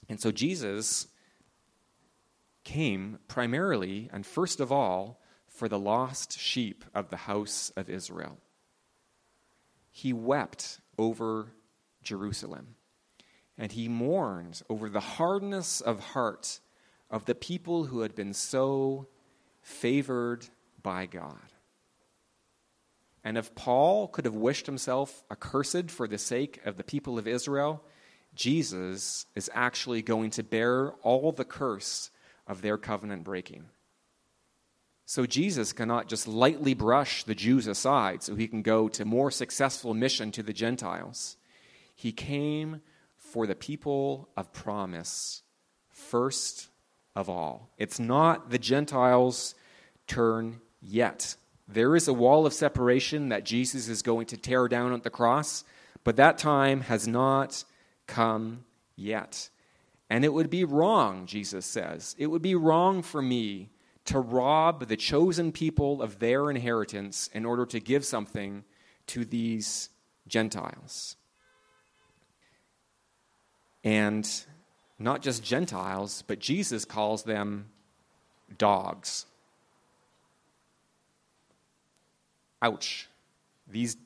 And 0.06 0.20
so 0.20 0.30
Jesus 0.30 1.08
came 2.62 3.20
primarily 3.26 4.10
and 4.12 4.26
first 4.26 4.60
of 4.60 4.70
all 4.70 5.18
for 5.48 5.66
the 5.66 5.78
lost 5.78 6.38
sheep 6.38 6.84
of 6.94 7.08
the 7.08 7.16
house 7.16 7.72
of 7.74 7.88
Israel. 7.88 8.36
He 9.92 10.12
wept 10.12 10.80
over 10.98 11.52
Jerusalem 12.02 12.74
and 13.56 13.70
he 13.70 13.86
mourned 13.86 14.62
over 14.68 14.88
the 14.88 15.00
hardness 15.00 15.80
of 15.80 16.00
heart 16.00 16.60
of 17.10 17.26
the 17.26 17.34
people 17.34 17.84
who 17.84 18.00
had 18.00 18.14
been 18.14 18.32
so 18.32 19.06
favored 19.60 20.46
by 20.82 21.06
God. 21.06 21.36
And 23.22 23.38
if 23.38 23.54
Paul 23.54 24.08
could 24.08 24.24
have 24.24 24.34
wished 24.34 24.66
himself 24.66 25.22
accursed 25.30 25.90
for 25.90 26.08
the 26.08 26.18
sake 26.18 26.60
of 26.64 26.76
the 26.76 26.82
people 26.82 27.18
of 27.18 27.28
Israel, 27.28 27.84
Jesus 28.34 29.26
is 29.36 29.50
actually 29.54 30.02
going 30.02 30.30
to 30.30 30.42
bear 30.42 30.92
all 31.02 31.30
the 31.30 31.44
curse 31.44 32.10
of 32.48 32.62
their 32.62 32.78
covenant 32.78 33.22
breaking. 33.22 33.66
So 35.12 35.26
Jesus 35.26 35.74
cannot 35.74 36.08
just 36.08 36.26
lightly 36.26 36.72
brush 36.72 37.24
the 37.24 37.34
Jews 37.34 37.66
aside 37.66 38.22
so 38.22 38.34
he 38.34 38.48
can 38.48 38.62
go 38.62 38.88
to 38.88 39.04
more 39.04 39.30
successful 39.30 39.92
mission 39.92 40.32
to 40.32 40.42
the 40.42 40.54
Gentiles. 40.54 41.36
He 41.94 42.12
came 42.12 42.80
for 43.18 43.46
the 43.46 43.54
people 43.54 44.30
of 44.38 44.54
promise 44.54 45.42
first 45.90 46.68
of 47.14 47.28
all. 47.28 47.68
It's 47.76 48.00
not 48.00 48.48
the 48.48 48.58
Gentiles' 48.58 49.54
turn 50.06 50.62
yet. 50.80 51.36
There 51.68 51.94
is 51.94 52.08
a 52.08 52.14
wall 52.14 52.46
of 52.46 52.54
separation 52.54 53.28
that 53.28 53.44
Jesus 53.44 53.88
is 53.88 54.00
going 54.00 54.24
to 54.28 54.38
tear 54.38 54.66
down 54.66 54.94
at 54.94 55.02
the 55.02 55.10
cross, 55.10 55.62
but 56.04 56.16
that 56.16 56.38
time 56.38 56.80
has 56.80 57.06
not 57.06 57.64
come 58.06 58.64
yet. 58.96 59.50
And 60.08 60.24
it 60.24 60.32
would 60.32 60.48
be 60.48 60.64
wrong, 60.64 61.26
Jesus 61.26 61.66
says. 61.66 62.16
It 62.18 62.28
would 62.28 62.40
be 62.40 62.54
wrong 62.54 63.02
for 63.02 63.20
me 63.20 63.68
to 64.04 64.18
rob 64.18 64.88
the 64.88 64.96
chosen 64.96 65.52
people 65.52 66.02
of 66.02 66.18
their 66.18 66.50
inheritance 66.50 67.28
in 67.32 67.44
order 67.44 67.64
to 67.66 67.80
give 67.80 68.04
something 68.04 68.64
to 69.08 69.24
these 69.24 69.90
Gentiles. 70.26 71.16
And 73.84 74.28
not 74.98 75.22
just 75.22 75.42
Gentiles, 75.42 76.22
but 76.26 76.38
Jesus 76.38 76.84
calls 76.84 77.24
them 77.24 77.66
dogs. 78.58 79.26
Ouch. 82.60 83.08
These 83.68 83.96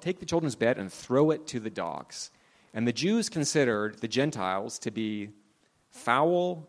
take 0.00 0.20
the 0.20 0.26
children's 0.26 0.56
bed 0.56 0.78
and 0.78 0.92
throw 0.92 1.30
it 1.30 1.46
to 1.48 1.60
the 1.60 1.70
dogs. 1.70 2.30
And 2.74 2.86
the 2.86 2.92
Jews 2.92 3.28
considered 3.28 3.98
the 4.00 4.08
Gentiles 4.08 4.78
to 4.80 4.90
be 4.90 5.30
foul, 5.90 6.68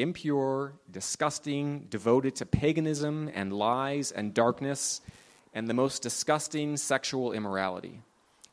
impure, 0.00 0.74
disgusting, 0.90 1.86
devoted 1.90 2.36
to 2.36 2.46
paganism 2.46 3.30
and 3.34 3.52
lies 3.52 4.12
and 4.12 4.34
darkness 4.34 5.00
and 5.52 5.68
the 5.68 5.74
most 5.74 6.02
disgusting 6.02 6.76
sexual 6.76 7.32
immorality. 7.32 8.02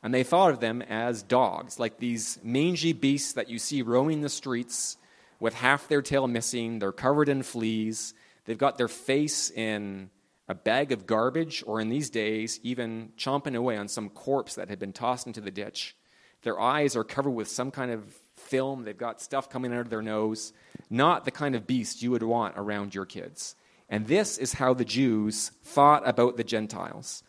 And 0.02 0.14
they 0.14 0.22
thought 0.22 0.50
of 0.50 0.60
them 0.60 0.82
as 0.82 1.22
dogs, 1.22 1.78
like 1.78 1.98
these 1.98 2.38
mangy 2.42 2.92
beasts 2.92 3.32
that 3.32 3.48
you 3.48 3.58
see 3.58 3.82
roaming 3.82 4.20
the 4.20 4.28
streets 4.28 4.96
with 5.40 5.54
half 5.54 5.88
their 5.88 6.02
tail 6.02 6.26
missing. 6.26 6.78
They're 6.78 6.92
covered 6.92 7.28
in 7.28 7.42
fleas. 7.42 8.14
They've 8.44 8.58
got 8.58 8.78
their 8.78 8.88
face 8.88 9.50
in 9.50 10.10
a 10.48 10.54
bag 10.54 10.92
of 10.92 11.06
garbage, 11.06 11.62
or 11.66 11.78
in 11.80 11.90
these 11.90 12.08
days, 12.08 12.58
even 12.62 13.12
chomping 13.18 13.54
away 13.54 13.76
on 13.76 13.86
some 13.86 14.08
corpse 14.08 14.54
that 14.54 14.70
had 14.70 14.78
been 14.78 14.94
tossed 14.94 15.26
into 15.26 15.42
the 15.42 15.50
ditch. 15.50 15.94
Their 16.42 16.58
eyes 16.58 16.96
are 16.96 17.04
covered 17.04 17.32
with 17.32 17.48
some 17.48 17.70
kind 17.70 17.90
of 17.90 18.14
film. 18.48 18.84
They've 18.84 18.96
got 18.96 19.20
stuff 19.20 19.48
coming 19.48 19.72
out 19.72 19.80
of 19.80 19.90
their 19.90 20.02
nose. 20.02 20.52
Not 20.90 21.24
the 21.24 21.30
kind 21.30 21.54
of 21.54 21.66
beast 21.66 22.02
you 22.02 22.10
would 22.10 22.22
want 22.22 22.54
around 22.56 22.94
your 22.94 23.06
kids. 23.06 23.54
And 23.88 24.06
this 24.06 24.38
is 24.38 24.54
how 24.54 24.74
the 24.74 24.84
Jews 24.84 25.52
thought 25.62 26.06
about 26.06 26.36
the 26.36 26.44
Gentiles. 26.44 27.22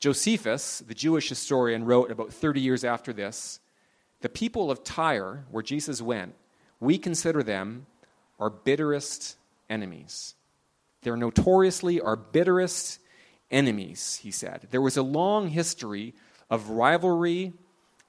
Josephus, 0.00 0.80
the 0.80 0.94
Jewish 0.94 1.28
historian, 1.28 1.84
wrote 1.84 2.10
about 2.10 2.32
30 2.32 2.60
years 2.60 2.84
after 2.84 3.12
this 3.12 3.60
The 4.20 4.28
people 4.28 4.70
of 4.70 4.84
Tyre, 4.84 5.44
where 5.50 5.62
Jesus 5.62 6.02
went, 6.02 6.34
we 6.80 6.98
consider 6.98 7.42
them 7.42 7.86
our 8.38 8.50
bitterest 8.50 9.36
enemies. 9.70 10.34
They're 11.02 11.16
notoriously 11.16 12.00
our 12.00 12.16
bitterest 12.16 12.98
enemies, 13.50 14.20
he 14.22 14.30
said. 14.30 14.68
There 14.70 14.80
was 14.80 14.96
a 14.96 15.02
long 15.02 15.48
history 15.48 16.14
of 16.50 16.70
rivalry 16.70 17.52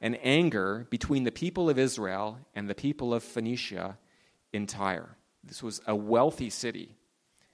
and 0.05 0.19
anger 0.21 0.85
between 0.91 1.23
the 1.23 1.31
people 1.31 1.67
of 1.67 1.79
Israel 1.79 2.37
and 2.53 2.69
the 2.69 2.75
people 2.75 3.11
of 3.11 3.23
Phoenicia 3.23 3.97
in 4.53 4.67
Tyre. 4.67 5.17
This 5.43 5.63
was 5.63 5.81
a 5.87 5.95
wealthy 5.95 6.51
city, 6.51 6.95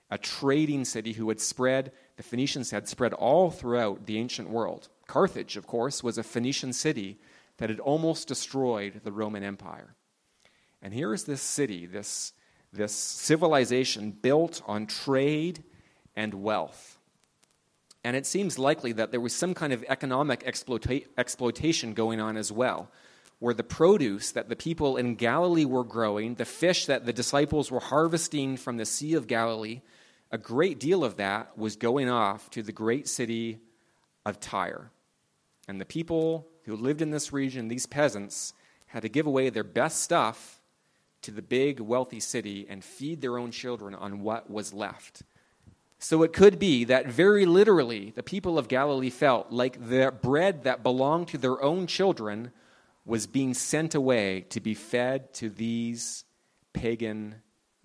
a 0.10 0.18
trading 0.18 0.84
city 0.84 1.14
who 1.14 1.30
had 1.30 1.40
spread, 1.40 1.94
the 2.18 2.24
Phoenicians 2.24 2.70
had 2.72 2.90
spread 2.90 3.14
all 3.14 3.52
throughout 3.52 4.06
the 4.06 4.18
ancient 4.18 4.50
world. 4.50 4.90
Carthage, 5.08 5.56
of 5.56 5.66
course, 5.66 6.04
was 6.04 6.18
a 6.18 6.24
Phoenician 6.24 6.74
city 6.74 7.22
that 7.56 7.70
had 7.70 7.80
almost 7.80 8.28
destroyed 8.28 9.00
the 9.06 9.14
Roman 9.14 9.44
Empire. 9.44 9.96
And 10.82 10.94
here 10.94 11.14
is 11.14 11.24
this 11.24 11.42
city, 11.42 11.86
this, 11.86 12.34
this 12.74 12.92
civilization 12.92 14.12
built 14.12 14.62
on 14.68 14.88
trade 14.88 15.64
and 16.18 16.34
wealth. 16.34 17.00
And 18.04 18.16
it 18.16 18.26
seems 18.26 18.58
likely 18.58 18.94
that 18.94 19.12
there 19.12 19.22
was 19.22 19.34
some 19.34 19.54
kind 19.54 19.74
of 19.74 19.86
economic 19.88 20.44
exploita- 20.44 21.06
exploitation 21.18 21.94
going 21.94 22.20
on 22.20 22.36
as 22.36 22.52
well, 22.52 22.90
where 23.40 23.54
the 23.54 23.64
produce 23.64 24.32
that 24.32 24.50
the 24.50 24.56
people 24.56 24.98
in 24.98 25.16
Galilee 25.16 25.66
were 25.66 25.84
growing, 25.84 26.36
the 26.36 26.46
fish 26.46 26.88
that 26.88 27.06
the 27.06 27.14
disciples 27.14 27.70
were 27.70 27.80
harvesting 27.80 28.58
from 28.58 28.78
the 28.78 28.86
Sea 28.86 29.14
of 29.14 29.28
Galilee, 29.28 29.82
a 30.32 30.38
great 30.38 30.80
deal 30.80 31.04
of 31.04 31.18
that 31.18 31.58
was 31.58 31.76
going 31.76 32.10
off 32.10 32.50
to 32.52 32.64
the 32.64 32.72
great 32.72 33.08
city 33.08 33.60
of 34.26 34.40
Tyre. 34.40 34.92
And 35.68 35.80
the 35.80 35.86
people 35.86 36.48
who 36.64 36.76
lived 36.76 37.02
in 37.02 37.12
this 37.12 37.34
region, 37.34 37.68
these 37.68 37.86
peasants, 37.86 38.54
had 38.88 39.04
to 39.04 39.10
give 39.10 39.28
away 39.28 39.50
their 39.50 39.64
best 39.64 40.02
stuff 40.02 40.62
to 41.22 41.32
the 41.32 41.42
big, 41.42 41.80
wealthy 41.80 42.20
city 42.20 42.66
and 42.68 42.84
feed 42.84 43.22
their 43.22 43.38
own 43.38 43.52
children 43.52 43.94
on 43.94 44.22
what 44.22 44.50
was 44.50 44.74
left. 44.74 45.22
So 46.04 46.24
it 46.24 46.34
could 46.34 46.58
be 46.58 46.86
that 46.86 47.06
very 47.06 47.46
literally 47.46 48.12
the 48.16 48.24
people 48.24 48.58
of 48.58 48.68
Galilee 48.68 49.12
felt 49.12 49.52
like 49.52 49.88
the 49.88 50.12
bread 50.12 50.64
that 50.64 50.82
belonged 50.82 51.28
to 51.28 51.38
their 51.38 51.62
own 51.62 51.86
children 51.86 52.52
was 53.06 53.28
being 53.28 53.54
sent 53.54 53.94
away 53.94 54.42
to 54.50 54.60
be 54.60 54.74
fed 54.74 55.32
to 55.36 55.48
these 55.48 56.26
pagan 56.74 57.36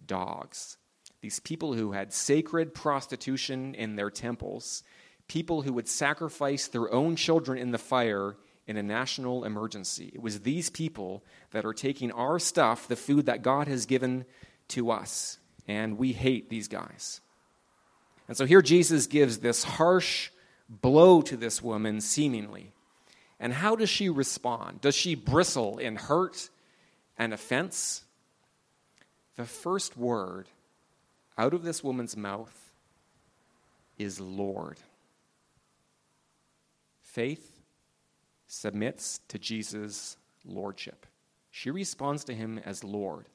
dogs. 0.07 0.79
These 1.21 1.41
people 1.41 1.75
who 1.75 1.93
had 1.93 2.15
sacred 2.15 2.73
prostitution 2.73 3.75
in 3.75 3.97
their 3.97 4.11
temples, 4.11 4.83
people 5.29 5.61
who 5.61 5.75
would 5.75 5.87
sacrifice 5.87 6.69
their 6.69 6.91
own 6.91 7.17
children 7.17 7.59
in 7.59 7.71
the 7.71 7.79
fire 7.79 8.39
in 8.67 8.79
a 8.79 8.83
national 8.83 9.45
emergency. 9.45 10.11
It 10.15 10.23
was 10.23 10.41
these 10.41 10.71
people 10.71 11.23
that 11.51 11.67
are 11.67 11.75
taking 11.75 12.13
our 12.13 12.39
stuff, 12.39 12.89
the 12.89 12.97
food 12.97 13.27
that 13.27 13.43
God 13.43 13.69
has 13.69 13.85
given 13.85 14.25
to 14.69 14.91
us, 14.91 15.39
and 15.69 15.99
we 15.99 16.15
hate 16.15 16.49
these 16.49 16.67
guys. 16.67 17.21
And 18.29 18.37
so 18.37 18.45
here 18.45 18.63
Jesus 18.63 19.07
gives 19.07 19.39
this 19.39 19.63
harsh 19.65 20.31
blow 20.69 21.23
to 21.23 21.37
this 21.37 21.63
woman, 21.63 22.01
seemingly. 22.01 22.73
And 23.39 23.53
how 23.53 23.77
does 23.77 23.91
she 23.91 24.09
respond? 24.09 24.81
Does 24.81 24.95
she 24.95 25.15
bristle 25.15 25.79
in 25.79 25.97
hurt 25.97 26.49
and 27.19 27.33
offense? 27.33 28.03
The 29.37 29.45
first 29.45 29.97
word 29.97 30.49
out 31.39 31.55
of 31.55 31.63
this 31.63 31.85
woman's 31.85 32.17
mouth 32.17 32.73
is 33.99 34.21
Lord. 34.21 34.79
Faith 37.03 37.61
submits 38.47 39.21
to 39.29 39.39
Jesus' 39.39 40.17
lordship. 40.45 41.07
She 41.51 41.71
responds 41.71 42.25
to 42.25 42.35
him 42.35 42.61
as 42.65 42.85
Lord. 42.85 43.27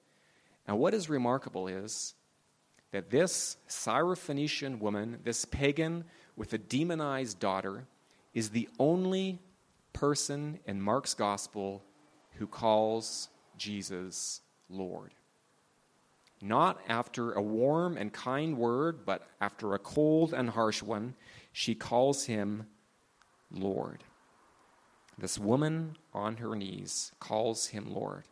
Now, 0.67 0.75
what 0.75 0.93
is 0.93 1.09
remarkable 1.09 1.67
is 1.67 2.13
that 2.91 3.09
this 3.09 3.57
Syrophoenician 3.69 4.79
woman, 4.79 5.19
this 5.23 5.45
pagan 5.45 6.05
with 6.35 6.53
a 6.53 6.57
demonized 6.57 7.39
daughter, 7.39 7.85
is 8.33 8.49
the 8.49 8.69
only 8.79 9.39
person 9.93 10.59
in 10.65 10.81
Mark's 10.81 11.13
gospel 11.13 11.83
who 12.35 12.47
calls 12.47 13.29
Jesus 13.57 14.41
Lord. 14.69 15.13
Not 16.41 16.81
after 16.87 17.33
a 17.33 17.41
warm 17.41 17.97
and 17.97 18.11
kind 18.11 18.57
word, 18.57 19.05
but 19.05 19.27
after 19.39 19.73
a 19.73 19.79
cold 19.79 20.33
and 20.33 20.49
harsh 20.49 20.81
one, 20.81 21.13
she 21.53 21.75
calls 21.75 22.25
him 22.25 22.65
Lord. 23.51 24.03
This 25.17 25.37
woman 25.37 25.97
on 26.13 26.37
her 26.37 26.55
knees 26.55 27.11
calls 27.19 27.67
him 27.67 27.93
Lord. 27.93 28.23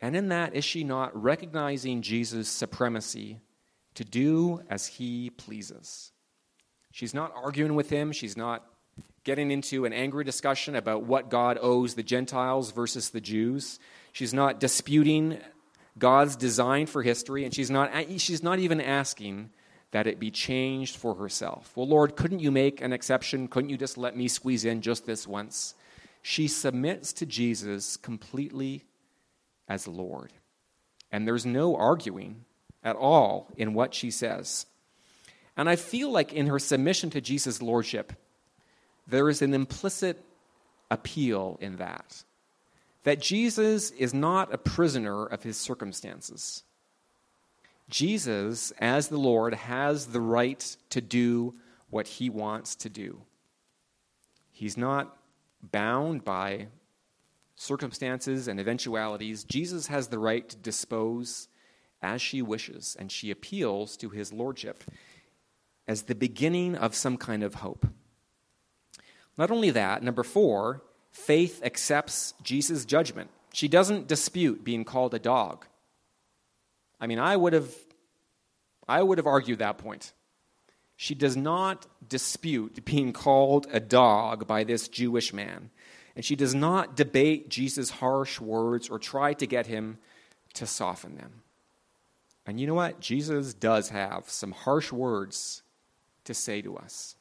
And 0.00 0.16
in 0.16 0.28
that, 0.30 0.54
is 0.54 0.64
she 0.64 0.82
not 0.82 1.14
recognizing 1.20 2.02
Jesus' 2.02 2.48
supremacy 2.48 3.38
to 3.94 4.04
do 4.04 4.62
as 4.68 4.86
he 4.86 5.30
pleases. 5.30 6.12
She's 6.92 7.14
not 7.14 7.32
arguing 7.36 7.74
with 7.74 7.90
him, 7.90 8.12
she's 8.12 8.36
not 8.36 8.64
getting 9.24 9.50
into 9.50 9.84
an 9.84 9.92
angry 9.92 10.24
discussion 10.24 10.74
about 10.74 11.04
what 11.04 11.30
God 11.30 11.58
owes 11.60 11.94
the 11.94 12.02
Gentiles 12.02 12.72
versus 12.72 13.10
the 13.10 13.20
Jews. 13.20 13.78
She's 14.12 14.34
not 14.34 14.60
disputing 14.60 15.38
God's 15.98 16.36
design 16.36 16.86
for 16.86 17.02
history, 17.02 17.44
and 17.44 17.54
she's 17.54 17.70
not, 17.70 17.92
she's 18.18 18.42
not 18.42 18.58
even 18.58 18.80
asking 18.80 19.50
that 19.92 20.06
it 20.06 20.18
be 20.18 20.30
changed 20.30 20.96
for 20.96 21.14
herself. 21.14 21.72
Well, 21.76 21.88
Lord, 21.88 22.16
couldn't 22.16 22.40
you 22.40 22.50
make 22.50 22.80
an 22.80 22.92
exception? 22.92 23.48
Couldn't 23.48 23.70
you 23.70 23.76
just 23.76 23.98
let 23.98 24.16
me 24.16 24.28
squeeze 24.28 24.64
in 24.64 24.82
just 24.82 25.04
this 25.04 25.26
once? 25.26 25.74
She 26.22 26.48
submits 26.48 27.12
to 27.14 27.26
Jesus 27.26 27.96
completely 27.96 28.84
as 29.68 29.88
Lord. 29.88 30.32
And 31.10 31.26
there's 31.26 31.46
no 31.46 31.76
arguing 31.76 32.44
at 32.82 32.96
all 32.96 33.48
in 33.56 33.74
what 33.74 33.94
she 33.94 34.10
says. 34.10 34.66
And 35.56 35.68
I 35.68 35.76
feel 35.76 36.10
like 36.10 36.32
in 36.32 36.46
her 36.46 36.58
submission 36.58 37.10
to 37.10 37.20
Jesus' 37.20 37.60
lordship, 37.60 38.12
there 39.06 39.28
is 39.28 39.42
an 39.42 39.54
implicit 39.54 40.24
appeal 40.90 41.58
in 41.60 41.76
that. 41.76 42.24
That 43.04 43.20
Jesus 43.20 43.90
is 43.90 44.14
not 44.14 44.52
a 44.52 44.58
prisoner 44.58 45.26
of 45.26 45.42
his 45.42 45.56
circumstances. 45.56 46.62
Jesus, 47.88 48.70
as 48.78 49.08
the 49.08 49.18
Lord, 49.18 49.54
has 49.54 50.06
the 50.06 50.20
right 50.20 50.76
to 50.90 51.00
do 51.00 51.54
what 51.90 52.06
he 52.06 52.30
wants 52.30 52.76
to 52.76 52.88
do. 52.88 53.22
He's 54.52 54.76
not 54.76 55.16
bound 55.62 56.24
by 56.24 56.68
circumstances 57.56 58.48
and 58.48 58.60
eventualities. 58.60 59.44
Jesus 59.44 59.88
has 59.88 60.08
the 60.08 60.18
right 60.18 60.48
to 60.48 60.56
dispose 60.56 61.48
as 62.02 62.22
she 62.22 62.42
wishes, 62.42 62.96
and 62.98 63.10
she 63.10 63.30
appeals 63.30 63.96
to 63.98 64.10
his 64.10 64.32
lordship 64.32 64.84
as 65.86 66.02
the 66.02 66.14
beginning 66.14 66.76
of 66.76 66.94
some 66.94 67.16
kind 67.16 67.42
of 67.42 67.56
hope. 67.56 67.86
Not 69.36 69.50
only 69.50 69.70
that, 69.70 70.02
number 70.02 70.22
four, 70.22 70.82
faith 71.10 71.60
accepts 71.64 72.34
Jesus' 72.42 72.84
judgment. 72.84 73.30
She 73.52 73.68
doesn't 73.68 74.06
dispute 74.06 74.64
being 74.64 74.84
called 74.84 75.14
a 75.14 75.18
dog. 75.18 75.66
I 77.00 77.06
mean, 77.06 77.18
I 77.18 77.36
would 77.36 77.52
have 77.52 77.74
I 78.86 79.02
would 79.02 79.18
have 79.18 79.26
argued 79.26 79.60
that 79.60 79.78
point. 79.78 80.12
She 80.96 81.14
does 81.14 81.36
not 81.36 81.86
dispute 82.06 82.84
being 82.84 83.12
called 83.12 83.66
a 83.72 83.80
dog 83.80 84.46
by 84.46 84.64
this 84.64 84.88
Jewish 84.88 85.32
man. 85.32 85.70
And 86.16 86.24
she 86.24 86.36
does 86.36 86.54
not 86.54 86.96
debate 86.96 87.48
Jesus' 87.48 87.90
harsh 87.90 88.40
words 88.40 88.88
or 88.88 88.98
try 88.98 89.32
to 89.34 89.46
get 89.46 89.66
him 89.66 89.98
to 90.54 90.66
soften 90.66 91.16
them. 91.16 91.42
And 92.50 92.58
you 92.58 92.66
know 92.66 92.74
what? 92.74 92.98
Jesus 92.98 93.54
does 93.54 93.90
have 93.90 94.28
some 94.28 94.50
harsh 94.50 94.90
words 94.90 95.62
to 96.24 96.34
say 96.34 96.60
to 96.62 96.76
us. 96.76 97.14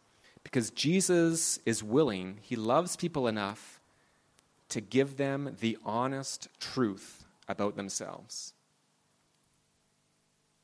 Because 0.43 0.71
Jesus 0.71 1.59
is 1.67 1.83
willing, 1.83 2.39
he 2.41 2.55
loves 2.55 2.95
people 2.95 3.27
enough 3.27 3.79
to 4.69 4.81
give 4.81 5.17
them 5.17 5.55
the 5.59 5.77
honest 5.85 6.47
truth 6.59 7.25
about 7.47 7.75
themselves. 7.75 8.55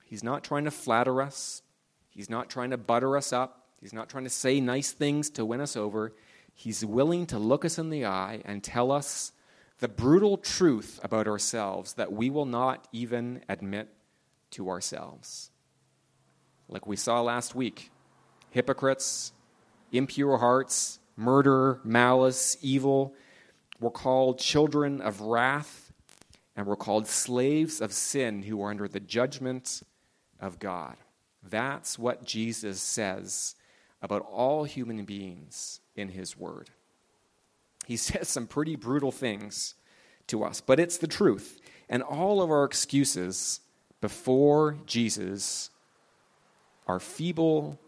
He's 0.03 0.23
not 0.23 0.43
trying 0.43 0.65
to 0.65 0.71
flatter 0.71 1.21
us, 1.21 1.61
He's 2.09 2.31
not 2.31 2.49
trying 2.49 2.71
to 2.71 2.77
butter 2.77 3.15
us 3.15 3.31
up, 3.31 3.67
He's 3.79 3.93
not 3.93 4.09
trying 4.09 4.23
to 4.23 4.31
say 4.31 4.59
nice 4.59 4.91
things 4.91 5.29
to 5.31 5.45
win 5.45 5.61
us 5.61 5.77
over. 5.77 6.11
He's 6.55 6.83
willing 6.83 7.27
to 7.27 7.37
look 7.37 7.65
us 7.65 7.77
in 7.77 7.91
the 7.91 8.05
eye 8.07 8.41
and 8.45 8.63
tell 8.63 8.91
us 8.91 9.31
the 9.77 9.87
brutal 9.87 10.37
truth 10.37 10.99
about 11.03 11.27
ourselves 11.27 11.93
that 11.93 12.11
we 12.11 12.31
will 12.31 12.47
not 12.47 12.87
even 12.91 13.43
admit 13.47 13.89
to 14.51 14.69
ourselves. 14.69 15.51
Like 16.67 16.87
we 16.87 16.95
saw 16.95 17.21
last 17.21 17.55
week 17.55 17.91
hypocrites, 18.49 19.33
impure 19.91 20.37
hearts, 20.37 20.99
murder, 21.17 21.79
malice, 21.83 22.57
evil. 22.61 23.13
We're 23.79 23.89
called 23.89 24.39
children 24.39 25.01
of 25.01 25.21
wrath, 25.21 25.91
and 26.55 26.65
we're 26.65 26.77
called 26.77 27.07
slaves 27.07 27.81
of 27.81 27.91
sin 27.91 28.43
who 28.43 28.61
are 28.61 28.69
under 28.69 28.87
the 28.87 29.01
judgment 29.01 29.83
of 30.39 30.59
God. 30.59 30.95
That's 31.43 31.99
what 31.99 32.23
Jesus 32.23 32.81
says 32.81 33.55
about 34.01 34.21
all 34.21 34.63
human 34.63 35.03
beings 35.05 35.81
in 35.95 36.09
his 36.09 36.37
word. 36.37 36.69
He 37.85 37.97
says 37.97 38.29
some 38.29 38.47
pretty 38.47 38.75
brutal 38.75 39.11
things 39.11 39.75
to 40.27 40.43
us, 40.43 40.61
but 40.61 40.79
it's 40.79 40.97
the 40.97 41.07
truth. 41.07 41.59
And 41.89 42.01
all 42.01 42.41
of 42.41 42.49
our 42.49 42.63
excuses 42.63 43.59
before 44.01 44.77
Jesus 44.85 45.69
are 46.87 46.99
feeble 46.99 47.79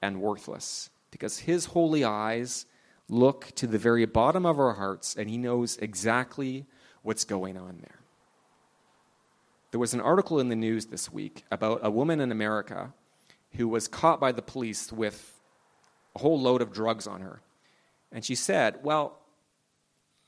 and 0.00 0.20
worthless 0.20 0.90
because 1.10 1.38
his 1.40 1.66
holy 1.66 2.04
eyes 2.04 2.66
look 3.08 3.52
to 3.54 3.66
the 3.66 3.78
very 3.78 4.04
bottom 4.06 4.44
of 4.44 4.58
our 4.58 4.74
hearts 4.74 5.14
and 5.16 5.28
he 5.28 5.38
knows 5.38 5.76
exactly 5.78 6.66
what's 7.02 7.24
going 7.24 7.56
on 7.56 7.78
there. 7.80 8.00
There 9.70 9.80
was 9.80 9.94
an 9.94 10.00
article 10.00 10.38
in 10.38 10.48
the 10.48 10.56
news 10.56 10.86
this 10.86 11.10
week 11.10 11.44
about 11.50 11.80
a 11.82 11.90
woman 11.90 12.20
in 12.20 12.30
America 12.30 12.92
who 13.52 13.68
was 13.68 13.88
caught 13.88 14.20
by 14.20 14.32
the 14.32 14.42
police 14.42 14.92
with 14.92 15.40
a 16.14 16.18
whole 16.18 16.40
load 16.40 16.62
of 16.62 16.72
drugs 16.72 17.06
on 17.06 17.20
her. 17.22 17.40
And 18.10 18.24
she 18.24 18.34
said, 18.34 18.80
Well, 18.82 19.18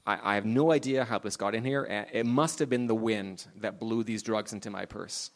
I, 0.07 0.33
I 0.33 0.35
have 0.35 0.45
no 0.45 0.73
idea 0.73 1.05
how 1.05 1.19
this 1.19 1.37
got 1.37 1.55
in 1.55 1.65
here. 1.65 2.07
It 2.13 2.27
must 2.27 2.59
have 2.59 2.69
been 2.69 2.87
the 2.87 2.95
wind 2.95 3.47
that 3.57 3.81
blew 3.81 4.05
these 4.05 4.23
drugs 4.23 4.53
into 4.53 4.71
my 4.71 4.85
purse. 4.85 5.31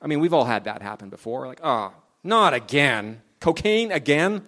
I 0.00 0.06
mean, 0.06 0.20
we've 0.20 0.34
all 0.34 0.44
had 0.44 0.64
that 0.64 0.82
happen 0.82 1.08
before. 1.08 1.46
Like, 1.46 1.60
oh, 1.62 1.92
not 2.24 2.54
again. 2.54 3.22
Cocaine 3.40 3.92
again? 3.92 4.44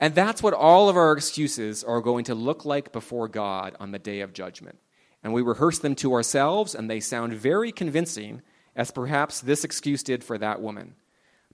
And 0.00 0.14
that's 0.14 0.42
what 0.42 0.54
all 0.54 0.88
of 0.88 0.96
our 0.96 1.12
excuses 1.12 1.84
are 1.84 2.00
going 2.00 2.24
to 2.24 2.34
look 2.34 2.64
like 2.64 2.92
before 2.92 3.28
God 3.28 3.76
on 3.80 3.92
the 3.92 3.98
day 3.98 4.20
of 4.20 4.32
judgment. 4.32 4.78
And 5.22 5.32
we 5.32 5.42
rehearse 5.42 5.78
them 5.78 5.94
to 5.96 6.12
ourselves, 6.12 6.74
and 6.74 6.90
they 6.90 7.00
sound 7.00 7.32
very 7.34 7.72
convincing, 7.72 8.42
as 8.76 8.90
perhaps 8.90 9.40
this 9.40 9.64
excuse 9.64 10.02
did 10.02 10.22
for 10.22 10.36
that 10.38 10.60
woman. 10.60 10.94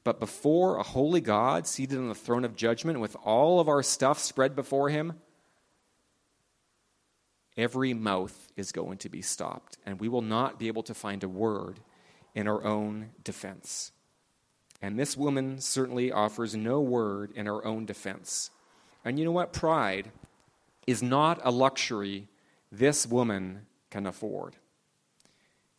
But 0.02 0.18
before 0.18 0.76
a 0.76 0.82
holy 0.82 1.20
God 1.20 1.66
seated 1.66 1.98
on 1.98 2.08
the 2.08 2.14
throne 2.14 2.44
of 2.44 2.56
judgment 2.56 3.00
with 3.00 3.16
all 3.24 3.60
of 3.60 3.68
our 3.68 3.82
stuff 3.82 4.18
spread 4.18 4.56
before 4.56 4.88
him, 4.88 5.20
every 7.60 7.92
mouth 7.94 8.48
is 8.56 8.72
going 8.72 8.98
to 8.98 9.08
be 9.08 9.22
stopped, 9.22 9.76
and 9.84 10.00
we 10.00 10.08
will 10.08 10.22
not 10.22 10.58
be 10.58 10.66
able 10.68 10.82
to 10.84 10.94
find 10.94 11.22
a 11.22 11.28
word 11.28 11.80
in 12.34 12.48
our 12.48 12.64
own 12.64 13.10
defense. 13.22 13.92
And 14.82 14.98
this 14.98 15.16
woman 15.16 15.60
certainly 15.60 16.10
offers 16.10 16.56
no 16.56 16.80
word 16.80 17.32
in 17.34 17.46
her 17.46 17.64
own 17.64 17.84
defense. 17.84 18.50
And 19.04 19.18
you 19.18 19.24
know 19.24 19.32
what? 19.32 19.52
Pride 19.52 20.10
is 20.86 21.02
not 21.02 21.40
a 21.44 21.50
luxury 21.50 22.28
this 22.72 23.06
woman 23.06 23.66
can 23.90 24.06
afford. 24.06 24.56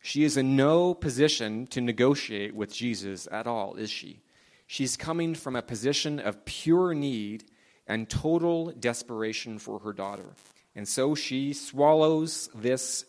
She 0.00 0.24
is 0.24 0.36
in 0.36 0.56
no 0.56 0.94
position 0.94 1.66
to 1.68 1.80
negotiate 1.80 2.54
with 2.54 2.72
Jesus 2.72 3.26
at 3.30 3.46
all, 3.46 3.74
is 3.74 3.90
she? 3.90 4.20
She's 4.66 4.96
coming 4.96 5.34
from 5.34 5.56
a 5.56 5.62
position 5.62 6.18
of 6.18 6.44
pure 6.44 6.94
need 6.94 7.44
and 7.86 8.08
total 8.08 8.72
desperation 8.72 9.58
for 9.58 9.80
her 9.80 9.92
daughter. 9.92 10.34
And 10.74 10.88
so 10.88 11.14
she 11.14 11.52
swallows 11.52 12.48
this 12.54 13.04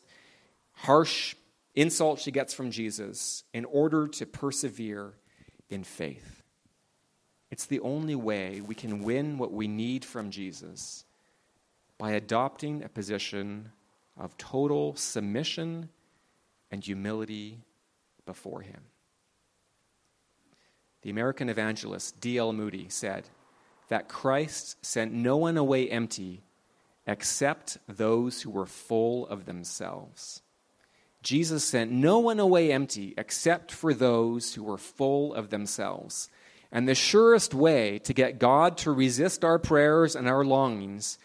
harsh 0.73 1.35
insult 1.75 2.19
she 2.19 2.31
gets 2.31 2.53
from 2.53 2.71
Jesus 2.71 3.43
in 3.53 3.65
order 3.65 4.07
to 4.07 4.25
persevere 4.25 5.13
in 5.69 5.83
faith. 5.83 6.43
It's 7.51 7.65
the 7.65 7.79
only 7.81 8.15
way 8.15 8.61
we 8.61 8.75
can 8.75 9.03
win 9.03 9.37
what 9.37 9.53
we 9.53 9.67
need 9.67 10.03
from 10.03 10.31
Jesus 10.31 11.05
by 11.97 12.11
adopting 12.11 12.83
a 12.83 12.89
position 12.89 13.71
of 14.17 14.37
total 14.37 14.95
submission 14.95 15.89
and 16.71 16.83
humility 16.83 17.59
before 18.25 18.61
Him. 18.61 18.81
The 21.03 21.09
American 21.09 21.49
evangelist 21.49 22.19
D.L. 22.19 22.53
Moody 22.53 22.87
said 22.89 23.29
that 23.89 24.09
Christ 24.09 24.83
sent 24.83 25.13
no 25.13 25.37
one 25.37 25.57
away 25.57 25.89
empty 25.89 26.41
except 27.05 27.77
those 27.87 28.41
who 28.41 28.49
were 28.49 28.65
full 28.65 29.27
of 29.27 29.45
themselves. 29.45 30.41
Jesus 31.21 31.63
sent 31.63 31.91
no 31.91 32.19
one 32.19 32.39
away 32.39 32.71
empty 32.71 33.13
except 33.17 33.71
for 33.71 33.93
those 33.93 34.53
who 34.53 34.63
were 34.63 34.77
full 34.77 35.33
of 35.33 35.49
themselves. 35.49 36.29
And 36.71 36.87
the 36.87 36.95
surest 36.95 37.53
way 37.53 37.99
to 37.99 38.13
get 38.13 38.39
God 38.39 38.77
to 38.79 38.91
resist 38.91 39.45
our 39.45 39.59
prayers 39.59 40.15
and 40.15 40.27
our 40.27 40.43
longings 40.43 41.17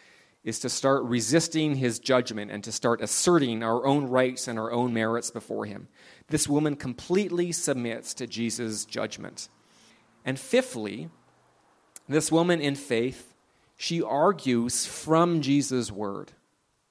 is 0.44 0.60
to 0.60 0.68
start 0.68 1.02
resisting 1.04 1.74
his 1.74 1.98
judgment 1.98 2.50
and 2.50 2.62
to 2.64 2.72
start 2.72 3.02
asserting 3.02 3.62
our 3.62 3.84
own 3.84 4.06
rights 4.06 4.46
and 4.46 4.58
our 4.58 4.70
own 4.70 4.94
merits 4.94 5.30
before 5.30 5.66
him. 5.66 5.88
This 6.28 6.48
woman 6.48 6.76
completely 6.76 7.50
submits 7.52 8.14
to 8.14 8.26
Jesus' 8.26 8.84
judgment. 8.84 9.48
And 10.24 10.38
fifthly, 10.38 11.08
this 12.08 12.30
woman 12.30 12.60
in 12.60 12.76
faith, 12.76 13.27
she 13.78 14.02
argues 14.02 14.84
from 14.84 15.40
Jesus' 15.40 15.90
word, 15.90 16.32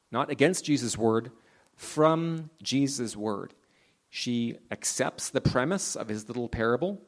not 0.09 0.31
against 0.31 0.65
Jesus' 0.65 0.97
word, 0.97 1.31
from 1.75 2.49
Jesus' 2.63 3.15
word. 3.15 3.53
She 4.09 4.57
accepts 4.71 5.29
the 5.29 5.41
premise 5.41 5.97
of 5.97 6.07
his 6.07 6.27
little 6.27 6.47
parable 6.47 7.01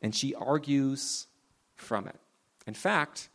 and 0.00 0.14
she 0.14 0.34
argues 0.34 1.26
from 1.74 2.08
it. 2.08 2.16
In 2.66 2.72
fact, 2.72 3.28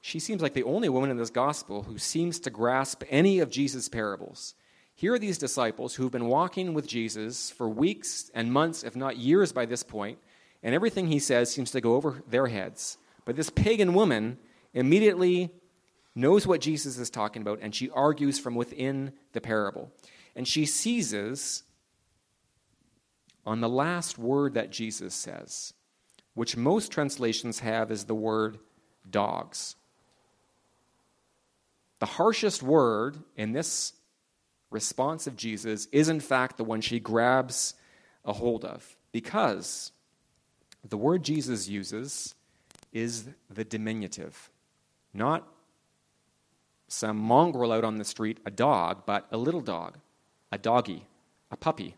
she 0.00 0.18
seems 0.18 0.40
like 0.40 0.54
the 0.54 0.62
only 0.62 0.88
woman 0.88 1.10
in 1.10 1.18
this 1.18 1.28
gospel 1.28 1.82
who 1.82 1.98
seems 1.98 2.40
to 2.40 2.50
grasp 2.50 3.02
any 3.10 3.40
of 3.40 3.50
Jesus' 3.50 3.90
parables. 3.90 4.54
Here 4.94 5.12
are 5.12 5.18
these 5.18 5.36
disciples 5.36 5.94
who've 5.94 6.10
been 6.10 6.26
walking 6.26 6.72
with 6.72 6.86
Jesus 6.86 7.50
for 7.50 7.68
weeks 7.68 8.30
and 8.34 8.50
months, 8.50 8.82
if 8.82 8.96
not 8.96 9.18
years 9.18 9.52
by 9.52 9.66
this 9.66 9.82
point, 9.82 10.18
and 10.62 10.74
everything 10.74 11.06
he 11.06 11.18
says 11.18 11.50
seems 11.52 11.70
to 11.70 11.80
go 11.80 11.94
over 11.94 12.22
their 12.28 12.46
heads. 12.46 12.98
But 13.24 13.36
this 13.36 13.50
pagan 13.50 13.94
woman 13.94 14.38
immediately 14.74 15.50
knows 16.14 16.46
what 16.46 16.60
Jesus 16.60 16.98
is 16.98 17.10
talking 17.10 17.42
about, 17.42 17.60
and 17.62 17.74
she 17.74 17.90
argues 17.90 18.38
from 18.38 18.54
within 18.54 19.12
the 19.32 19.40
parable. 19.40 19.92
And 20.34 20.46
she 20.46 20.66
seizes 20.66 21.62
on 23.46 23.60
the 23.60 23.68
last 23.68 24.18
word 24.18 24.54
that 24.54 24.70
Jesus 24.70 25.14
says, 25.14 25.72
which 26.34 26.56
most 26.56 26.92
translations 26.92 27.60
have 27.60 27.90
as 27.90 28.04
the 28.04 28.14
word 28.14 28.58
dogs. 29.08 29.76
The 31.98 32.06
harshest 32.06 32.62
word 32.62 33.18
in 33.36 33.52
this 33.52 33.92
response 34.70 35.26
of 35.26 35.36
Jesus 35.36 35.86
is, 35.92 36.08
in 36.08 36.20
fact, 36.20 36.56
the 36.56 36.64
one 36.64 36.80
she 36.80 37.00
grabs 37.00 37.74
a 38.24 38.32
hold 38.32 38.64
of, 38.64 38.96
because 39.12 39.92
the 40.86 40.96
word 40.96 41.22
Jesus 41.22 41.68
uses 41.68 42.34
is 42.92 43.26
the 43.50 43.64
diminutive, 43.64 44.50
not 45.12 45.46
some 46.88 47.18
mongrel 47.18 47.72
out 47.72 47.84
on 47.84 47.96
the 47.96 48.04
street, 48.04 48.38
a 48.46 48.50
dog, 48.50 49.02
but 49.04 49.26
a 49.30 49.36
little 49.36 49.60
dog, 49.60 49.98
a 50.50 50.58
doggy, 50.58 51.04
a 51.50 51.56
puppy. 51.56 51.94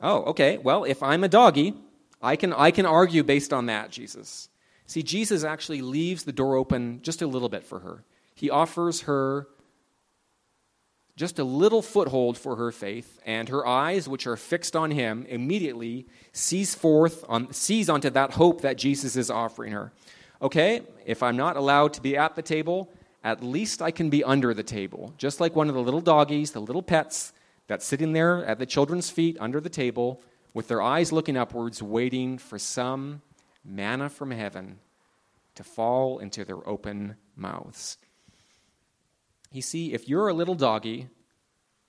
Oh, 0.00 0.22
okay. 0.24 0.58
Well, 0.58 0.84
if 0.84 1.02
I'm 1.02 1.24
a 1.24 1.28
doggy, 1.28 1.74
I 2.22 2.36
can, 2.36 2.52
I 2.52 2.70
can 2.70 2.86
argue 2.86 3.24
based 3.24 3.52
on 3.52 3.66
that, 3.66 3.90
Jesus. 3.90 4.48
See, 4.86 5.02
Jesus 5.02 5.42
actually 5.42 5.82
leaves 5.82 6.24
the 6.24 6.32
door 6.32 6.54
open 6.54 7.00
just 7.02 7.22
a 7.22 7.26
little 7.26 7.48
bit 7.48 7.64
for 7.64 7.80
her 7.80 8.04
he 8.36 8.50
offers 8.50 9.00
her 9.02 9.48
just 11.16 11.38
a 11.38 11.44
little 11.44 11.80
foothold 11.80 12.36
for 12.36 12.56
her 12.56 12.70
faith, 12.70 13.18
and 13.24 13.48
her 13.48 13.66
eyes, 13.66 14.06
which 14.06 14.26
are 14.26 14.36
fixed 14.36 14.76
on 14.76 14.90
him, 14.90 15.24
immediately 15.28 16.06
sees 16.32 16.74
forth 16.74 17.24
on 17.28 17.52
sees 17.52 17.88
onto 17.88 18.10
that 18.10 18.32
hope 18.32 18.60
that 18.60 18.76
Jesus 18.76 19.16
is 19.16 19.30
offering 19.30 19.72
her. 19.72 19.92
Okay, 20.42 20.82
if 21.06 21.22
I'm 21.22 21.36
not 21.36 21.56
allowed 21.56 21.94
to 21.94 22.02
be 22.02 22.16
at 22.16 22.36
the 22.36 22.42
table, 22.42 22.92
at 23.24 23.42
least 23.42 23.80
I 23.80 23.90
can 23.90 24.10
be 24.10 24.22
under 24.22 24.52
the 24.52 24.62
table. 24.62 25.14
Just 25.16 25.40
like 25.40 25.56
one 25.56 25.68
of 25.68 25.74
the 25.74 25.82
little 25.82 26.02
doggies, 26.02 26.52
the 26.52 26.60
little 26.60 26.82
pets 26.82 27.32
that's 27.66 27.86
sitting 27.86 28.12
there 28.12 28.44
at 28.44 28.58
the 28.58 28.66
children's 28.66 29.08
feet 29.08 29.38
under 29.40 29.60
the 29.60 29.70
table, 29.70 30.20
with 30.52 30.68
their 30.68 30.82
eyes 30.82 31.12
looking 31.12 31.36
upwards, 31.36 31.82
waiting 31.82 32.36
for 32.36 32.58
some 32.58 33.22
manna 33.64 34.08
from 34.10 34.30
heaven 34.30 34.78
to 35.54 35.64
fall 35.64 36.18
into 36.18 36.44
their 36.44 36.66
open 36.68 37.16
mouths. 37.34 37.96
You 39.52 39.62
see, 39.62 39.92
if 39.92 40.08
you're 40.08 40.28
a 40.28 40.34
little 40.34 40.54
doggy 40.54 41.08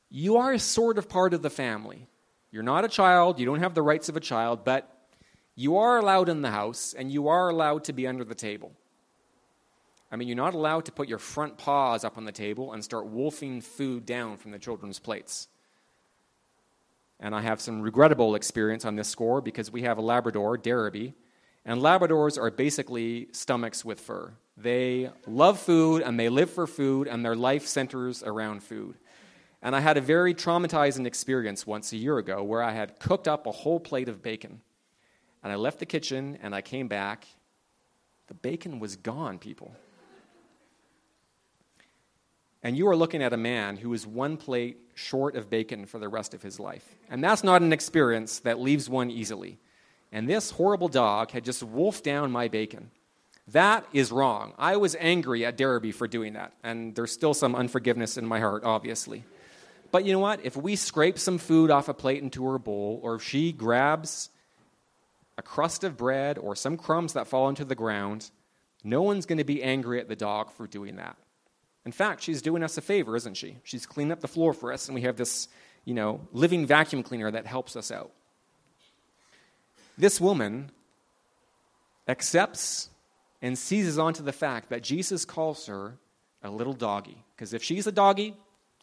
you 0.09 0.37
are 0.37 0.53
a 0.53 0.59
sort 0.59 0.97
of 0.97 1.09
part 1.09 1.33
of 1.33 1.41
the 1.41 1.49
family. 1.49 2.07
You're 2.51 2.63
not 2.63 2.85
a 2.85 2.89
child, 2.89 3.39
you 3.39 3.45
don't 3.45 3.59
have 3.59 3.73
the 3.73 3.81
rights 3.81 4.09
of 4.09 4.15
a 4.15 4.21
child, 4.21 4.63
but 4.63 4.89
you 5.55 5.77
are 5.77 5.97
allowed 5.97 6.29
in 6.29 6.41
the 6.41 6.51
house 6.51 6.95
and 6.97 7.11
you 7.11 7.27
are 7.27 7.49
allowed 7.49 7.83
to 7.85 7.93
be 7.93 8.07
under 8.07 8.23
the 8.23 8.35
table. 8.35 8.71
I 10.09 10.15
mean, 10.15 10.29
you're 10.29 10.37
not 10.37 10.53
allowed 10.53 10.85
to 10.85 10.93
put 10.93 11.09
your 11.09 11.17
front 11.17 11.57
paws 11.57 12.05
up 12.05 12.17
on 12.17 12.23
the 12.23 12.31
table 12.31 12.71
and 12.71 12.83
start 12.83 13.07
wolfing 13.07 13.59
food 13.59 14.05
down 14.05 14.37
from 14.37 14.51
the 14.51 14.59
children's 14.59 14.99
plates. 14.99 15.49
And 17.19 17.35
I 17.35 17.41
have 17.41 17.59
some 17.59 17.81
regrettable 17.81 18.35
experience 18.35 18.85
on 18.85 18.95
this 18.95 19.09
score 19.09 19.41
because 19.41 19.71
we 19.71 19.81
have 19.81 19.97
a 19.97 20.01
Labrador, 20.01 20.55
Derby, 20.55 21.15
and 21.65 21.81
Labradors 21.81 22.37
are 22.37 22.49
basically 22.49 23.27
stomachs 23.33 23.83
with 23.83 23.99
fur. 23.99 24.33
They 24.57 25.11
love 25.27 25.59
food 25.59 26.01
and 26.01 26.19
they 26.19 26.29
live 26.29 26.49
for 26.49 26.65
food, 26.65 27.07
and 27.07 27.23
their 27.23 27.35
life 27.35 27.67
centers 27.67 28.23
around 28.23 28.63
food. 28.63 28.95
And 29.61 29.75
I 29.75 29.79
had 29.79 29.97
a 29.97 30.01
very 30.01 30.33
traumatizing 30.33 31.05
experience 31.05 31.65
once 31.67 31.91
a 31.91 31.97
year 31.97 32.17
ago 32.17 32.43
where 32.43 32.63
I 32.63 32.71
had 32.71 32.99
cooked 32.99 33.27
up 33.27 33.45
a 33.45 33.51
whole 33.51 33.79
plate 33.79 34.09
of 34.09 34.21
bacon. 34.21 34.61
And 35.43 35.51
I 35.51 35.55
left 35.55 35.79
the 35.79 35.85
kitchen 35.85 36.37
and 36.41 36.55
I 36.55 36.61
came 36.61 36.87
back. 36.87 37.27
The 38.27 38.33
bacon 38.33 38.79
was 38.79 38.95
gone, 38.95 39.39
people. 39.39 39.75
And 42.63 42.77
you 42.77 42.87
are 42.87 42.95
looking 42.95 43.23
at 43.23 43.33
a 43.33 43.37
man 43.37 43.77
who 43.77 43.93
is 43.93 44.05
one 44.05 44.37
plate 44.37 44.77
short 44.95 45.35
of 45.35 45.49
bacon 45.49 45.85
for 45.85 45.99
the 45.99 46.09
rest 46.09 46.33
of 46.33 46.41
his 46.41 46.59
life. 46.59 46.83
And 47.09 47.23
that's 47.23 47.43
not 47.43 47.61
an 47.61 47.71
experience 47.71 48.39
that 48.39 48.59
leaves 48.59 48.89
one 48.89 49.09
easily. 49.11 49.59
And 50.11 50.27
this 50.27 50.51
horrible 50.51 50.87
dog 50.87 51.31
had 51.31 51.45
just 51.45 51.63
wolfed 51.63 52.03
down 52.03 52.31
my 52.31 52.47
bacon. 52.47 52.91
That 53.49 53.86
is 53.93 54.12
wrong. 54.12 54.53
I 54.57 54.75
was 54.77 54.95
angry 54.99 55.45
at 55.45 55.57
Derby 55.57 55.91
for 55.91 56.07
doing 56.07 56.33
that. 56.33 56.51
And 56.63 56.93
there's 56.95 57.12
still 57.12 57.33
some 57.33 57.55
unforgiveness 57.55 58.17
in 58.17 58.25
my 58.25 58.39
heart, 58.39 58.63
obviously. 58.63 59.23
But 59.91 60.03
you 60.03 60.12
know 60.12 60.19
what? 60.19 60.41
If 60.43 60.57
we 60.57 60.75
scrape 60.75 61.17
some 61.17 61.38
food 61.38 61.71
off 61.71 61.88
a 61.88 61.93
plate 61.93 62.21
into 62.21 62.45
her 62.45 62.60
bowl, 62.60 62.99
or 63.01 63.15
if 63.15 63.23
she 63.23 63.53
grabs 63.53 64.29
a 65.38 65.41
crust 65.41 65.83
of 65.83 65.95
bread 65.95 66.38
or 66.38 66.55
some 66.55 66.75
crumbs 66.75 67.13
that 67.13 67.27
fall 67.27 67.47
into 67.47 67.63
the 67.63 67.75
ground, 67.75 68.29
no 68.83 69.01
one's 69.01 69.25
going 69.25 69.38
to 69.38 69.45
be 69.45 69.63
angry 69.63 69.99
at 69.99 70.10
the 70.10 70.15
dog 70.15 70.51
for 70.51 70.67
doing 70.67 70.97
that. 70.97 71.15
In 71.86 71.93
fact, 71.93 72.21
she's 72.21 72.41
doing 72.41 72.63
us 72.63 72.77
a 72.77 72.81
favor, 72.81 73.15
isn't 73.15 73.36
she? 73.36 73.57
She's 73.63 73.86
cleaning 73.86 74.12
up 74.12 74.19
the 74.19 74.27
floor 74.27 74.51
for 74.51 74.73
us, 74.73 74.89
and 74.89 74.95
we 74.95 75.03
have 75.03 75.15
this, 75.15 75.47
you 75.86 75.93
know, 75.93 76.19
living 76.33 76.65
vacuum 76.65 77.01
cleaner 77.01 77.31
that 77.31 77.45
helps 77.45 77.77
us 77.77 77.91
out. 77.91 78.12
This 79.97 80.19
woman 80.19 80.69
accepts 82.10 82.89
and 83.41 83.58
seizes 83.58 84.00
onto 84.00 84.23
the 84.23 84.32
fact 84.32 84.69
that 84.69 84.84
Jesus 84.84 85.26
calls 85.26 85.65
her 85.67 85.97
a 86.41 86.50
little 86.50 86.73
doggy. 86.73 87.23
Because 87.36 87.54
if 87.54 87.63
she's 87.63 87.88
a 87.88 87.91
doggy, 87.91 88.36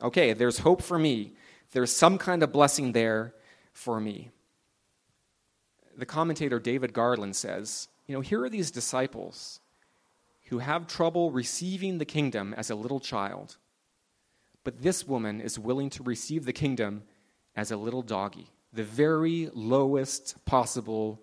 okay, 0.03 0.33
there's 0.33 0.59
hope 0.59 0.83
for 0.83 0.99
me. 0.99 1.33
There's 1.73 1.91
some 1.91 2.19
kind 2.19 2.43
of 2.43 2.53
blessing 2.53 2.93
there 2.93 3.35
for 3.73 4.01
me. 4.01 4.31
The 5.97 6.07
commentator 6.07 6.59
David 6.59 6.93
Garland 6.93 7.37
says, 7.37 7.89
you 8.07 8.15
know, 8.15 8.21
here 8.21 8.43
are 8.43 8.51
these 8.51 8.71
disciples 8.71 9.61
who 10.49 10.59
have 10.59 10.87
trouble 10.87 11.31
receiving 11.31 11.99
the 11.99 12.05
kingdom 12.05 12.55
as 12.57 12.71
a 12.71 12.75
little 12.75 13.01
child. 13.01 13.57
But 14.63 14.83
this 14.83 15.07
woman 15.07 15.41
is 15.41 15.59
willing 15.59 15.91
to 15.91 16.03
receive 16.03 16.45
the 16.45 16.53
kingdom 16.53 17.05
as 17.57 17.71
a 17.71 17.77
little 17.77 18.03
doggy, 18.03 18.51
the 18.73 18.85
very 18.85 19.51
lowest 19.55 20.45
possible 20.45 21.21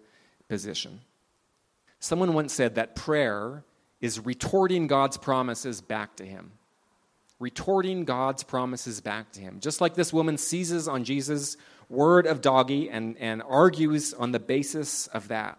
position. 0.48 1.02
Someone 2.02 2.34
once 2.34 2.52
said 2.52 2.76
that 2.76 2.96
prayer 2.96 3.64
is 4.02 4.20
retorting 4.20 4.88
God's 4.88 5.16
promises 5.16 5.80
back 5.80 6.18
to 6.18 6.26
him. 6.26 6.52
Retorting 7.40 8.04
God's 8.04 8.44
promises 8.44 9.00
back 9.00 9.32
to 9.32 9.40
him. 9.40 9.62
Just 9.62 9.80
like 9.80 9.96
this 9.96 10.12
woman 10.12 10.38
seizes 10.38 10.90
on 10.90 11.06
Jesus' 11.06 11.56
word 11.88 12.28
of 12.28 12.42
doggy 12.42 12.90
and, 12.90 13.18
and 13.18 13.42
argues 13.42 14.14
on 14.14 14.34
the 14.34 14.40
basis 14.40 15.08
of 15.08 15.30
that. 15.30 15.58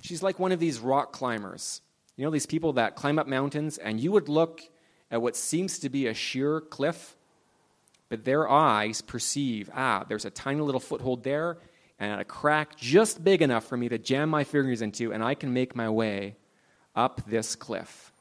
She's 0.00 0.22
like 0.22 0.38
one 0.38 0.52
of 0.52 0.60
these 0.60 0.78
rock 0.78 1.12
climbers 1.12 1.80
you 2.16 2.24
know, 2.24 2.30
these 2.30 2.46
people 2.46 2.74
that 2.74 2.94
climb 2.94 3.18
up 3.18 3.26
mountains, 3.26 3.78
and 3.78 4.00
you 4.00 4.12
would 4.12 4.28
look 4.28 4.62
at 5.10 5.20
what 5.20 5.36
seems 5.36 5.78
to 5.80 5.88
be 5.88 6.06
a 6.06 6.14
sheer 6.14 6.60
cliff, 6.60 7.16
but 8.08 8.24
their 8.24 8.48
eyes 8.48 9.00
perceive, 9.00 9.68
ah, 9.74 10.04
there's 10.08 10.24
a 10.24 10.30
tiny 10.30 10.60
little 10.60 10.80
foothold 10.80 11.24
there, 11.24 11.58
and 11.98 12.20
a 12.20 12.24
crack 12.24 12.76
just 12.76 13.22
big 13.22 13.42
enough 13.42 13.64
for 13.64 13.76
me 13.76 13.88
to 13.88 13.98
jam 13.98 14.28
my 14.28 14.44
fingers 14.44 14.82
into, 14.82 15.12
and 15.12 15.22
I 15.22 15.34
can 15.34 15.52
make 15.52 15.76
my 15.76 15.88
way 15.88 16.36
up 16.94 17.22
this 17.26 17.56
cliff. 17.56 18.12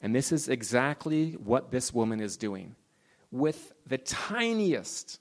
And 0.00 0.14
this 0.14 0.32
is 0.32 0.48
exactly 0.48 1.32
what 1.32 1.70
this 1.70 1.92
woman 1.92 2.20
is 2.20 2.36
doing. 2.36 2.76
With 3.30 3.72
the 3.86 3.98
tiniest, 3.98 5.18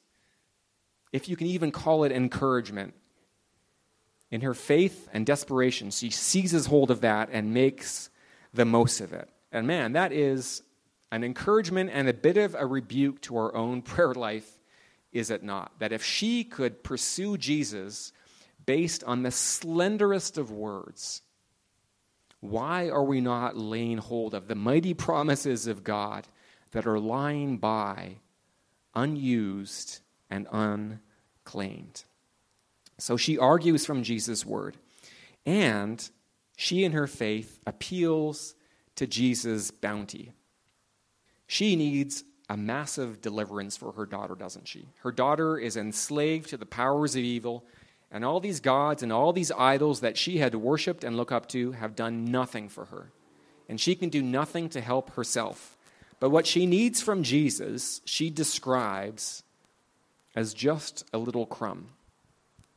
if 1.11 1.27
you 1.27 1.35
can 1.35 1.47
even 1.47 1.71
call 1.71 2.03
it 2.03 2.11
encouragement, 2.11 2.93
in 4.31 4.41
her 4.41 4.53
faith 4.53 5.07
and 5.13 5.25
desperation, 5.25 5.91
she 5.91 6.09
seizes 6.09 6.65
hold 6.65 6.91
of 6.91 7.01
that 7.01 7.29
and 7.31 7.53
makes 7.53 8.09
the 8.53 8.65
most 8.65 8.99
of 8.99 9.13
it. 9.13 9.29
And 9.51 9.67
man, 9.67 9.93
that 9.93 10.11
is 10.11 10.61
an 11.11 11.23
encouragement 11.23 11.89
and 11.93 12.09
a 12.09 12.13
bit 12.13 12.37
of 12.37 12.55
a 12.55 12.65
rebuke 12.65 13.21
to 13.21 13.37
our 13.37 13.55
own 13.55 13.81
prayer 13.93 14.13
life, 14.13 14.54
is 15.15 15.31
it 15.31 15.43
not? 15.43 15.71
That 15.79 15.93
if 15.93 16.03
she 16.03 16.43
could 16.43 16.83
pursue 16.83 17.37
Jesus 17.37 18.11
based 18.65 19.01
on 19.05 19.23
the 19.23 19.31
slenderest 19.31 20.37
of 20.37 20.51
words, 20.51 21.21
why 22.41 22.89
are 22.89 23.03
we 23.03 23.21
not 23.21 23.55
laying 23.55 23.97
hold 23.97 24.33
of 24.33 24.49
the 24.49 24.55
mighty 24.55 24.93
promises 24.93 25.67
of 25.67 25.85
God 25.85 26.27
that 26.71 26.85
are 26.85 26.99
lying 26.99 27.57
by, 27.57 28.17
unused 28.93 30.01
and 30.29 30.47
unclaimed? 30.51 32.03
So 32.97 33.15
she 33.15 33.37
argues 33.37 33.85
from 33.85 34.03
Jesus' 34.03 34.45
word. 34.45 34.75
And 35.45 36.07
she, 36.57 36.83
in 36.83 36.91
her 36.91 37.07
faith, 37.07 37.59
appeals 37.65 38.55
to 38.95 39.07
Jesus' 39.07 39.71
bounty. 39.71 40.33
She 41.47 41.77
needs 41.77 42.25
a 42.49 42.57
massive 42.57 43.21
deliverance 43.21 43.75
for 43.77 43.91
her 43.93 44.05
daughter, 44.05 44.35
doesn't 44.35 44.67
she? 44.67 44.87
Her 44.99 45.11
daughter 45.11 45.57
is 45.57 45.77
enslaved 45.77 46.49
to 46.49 46.57
the 46.57 46.65
powers 46.65 47.15
of 47.15 47.23
evil, 47.23 47.65
and 48.11 48.23
all 48.23 48.39
these 48.39 48.59
gods 48.59 49.03
and 49.03 49.11
all 49.11 49.33
these 49.33 49.51
idols 49.51 50.01
that 50.01 50.17
she 50.17 50.37
had 50.37 50.55
worshiped 50.55 51.03
and 51.03 51.17
looked 51.17 51.31
up 51.31 51.47
to 51.49 51.71
have 51.73 51.95
done 51.95 52.25
nothing 52.25 52.69
for 52.69 52.85
her. 52.85 53.11
And 53.67 53.81
she 53.81 53.95
can 53.95 54.09
do 54.09 54.21
nothing 54.21 54.69
to 54.69 54.81
help 54.81 55.11
herself. 55.15 55.77
But 56.19 56.29
what 56.29 56.47
she 56.47 56.65
needs 56.65 57.01
from 57.01 57.23
Jesus, 57.23 58.01
she 58.05 58.29
describes 58.29 59.43
as 60.35 60.53
just 60.53 61.03
a 61.13 61.17
little 61.17 61.45
crumb. 61.45 61.89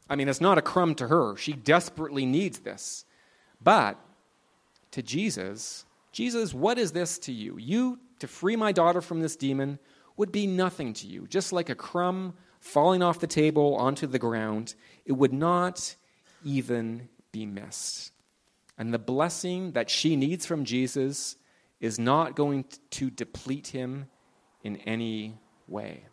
I 0.08 0.16
mean, 0.16 0.28
it's 0.28 0.40
not 0.40 0.58
a 0.58 0.62
crumb 0.62 0.94
to 0.96 1.08
her. 1.08 1.36
She 1.36 1.52
desperately 1.52 2.24
needs 2.24 2.60
this. 2.60 3.04
But 3.62 3.98
to 4.92 5.02
Jesus, 5.02 5.84
Jesus, 6.10 6.54
what 6.54 6.78
is 6.78 6.92
this 6.92 7.18
to 7.20 7.32
you? 7.32 7.58
You, 7.58 7.98
to 8.20 8.26
free 8.26 8.56
my 8.56 8.72
daughter 8.72 9.00
from 9.00 9.20
this 9.20 9.36
demon, 9.36 9.78
would 10.16 10.32
be 10.32 10.46
nothing 10.46 10.92
to 10.94 11.06
you. 11.06 11.26
Just 11.28 11.52
like 11.52 11.68
a 11.68 11.74
crumb 11.74 12.34
falling 12.60 13.02
off 13.02 13.20
the 13.20 13.26
table 13.26 13.76
onto 13.76 14.06
the 14.06 14.18
ground, 14.18 14.74
it 15.06 15.12
would 15.12 15.32
not 15.32 15.94
even 16.44 17.08
be 17.32 17.46
missed. 17.46 18.12
And 18.76 18.92
the 18.92 18.98
blessing 18.98 19.72
that 19.72 19.90
she 19.90 20.16
needs 20.16 20.46
from 20.46 20.64
Jesus 20.64 21.36
is 21.80 21.98
not 21.98 22.36
going 22.36 22.64
to 22.90 23.10
deplete 23.10 23.68
him 23.68 24.08
in 24.62 24.76
any 24.78 25.38
way. 25.66 26.04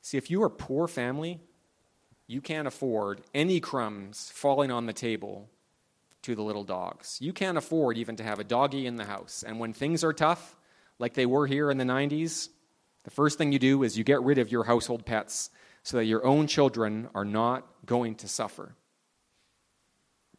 See, 0.00 0.16
if 0.16 0.30
you 0.30 0.42
are 0.42 0.46
a 0.46 0.50
poor 0.50 0.88
family, 0.88 1.40
you 2.26 2.40
can't 2.40 2.66
afford 2.66 3.22
any 3.34 3.60
crumbs 3.60 4.30
falling 4.34 4.70
on 4.70 4.86
the 4.86 4.92
table 4.92 5.48
to 6.22 6.34
the 6.34 6.42
little 6.42 6.64
dogs. 6.64 7.18
You 7.20 7.32
can't 7.32 7.58
afford 7.58 7.98
even 7.98 8.16
to 8.16 8.22
have 8.22 8.38
a 8.38 8.44
doggy 8.44 8.86
in 8.86 8.96
the 8.96 9.04
house. 9.04 9.44
And 9.46 9.58
when 9.58 9.72
things 9.72 10.04
are 10.04 10.12
tough, 10.12 10.56
like 10.98 11.14
they 11.14 11.26
were 11.26 11.46
here 11.46 11.70
in 11.70 11.78
the 11.78 11.84
90s, 11.84 12.48
the 13.04 13.10
first 13.10 13.38
thing 13.38 13.52
you 13.52 13.58
do 13.58 13.82
is 13.82 13.98
you 13.98 14.04
get 14.04 14.22
rid 14.22 14.38
of 14.38 14.52
your 14.52 14.64
household 14.64 15.04
pets 15.04 15.50
so 15.82 15.96
that 15.96 16.04
your 16.04 16.24
own 16.24 16.46
children 16.46 17.08
are 17.14 17.24
not 17.24 17.66
going 17.84 18.14
to 18.16 18.28
suffer. 18.28 18.76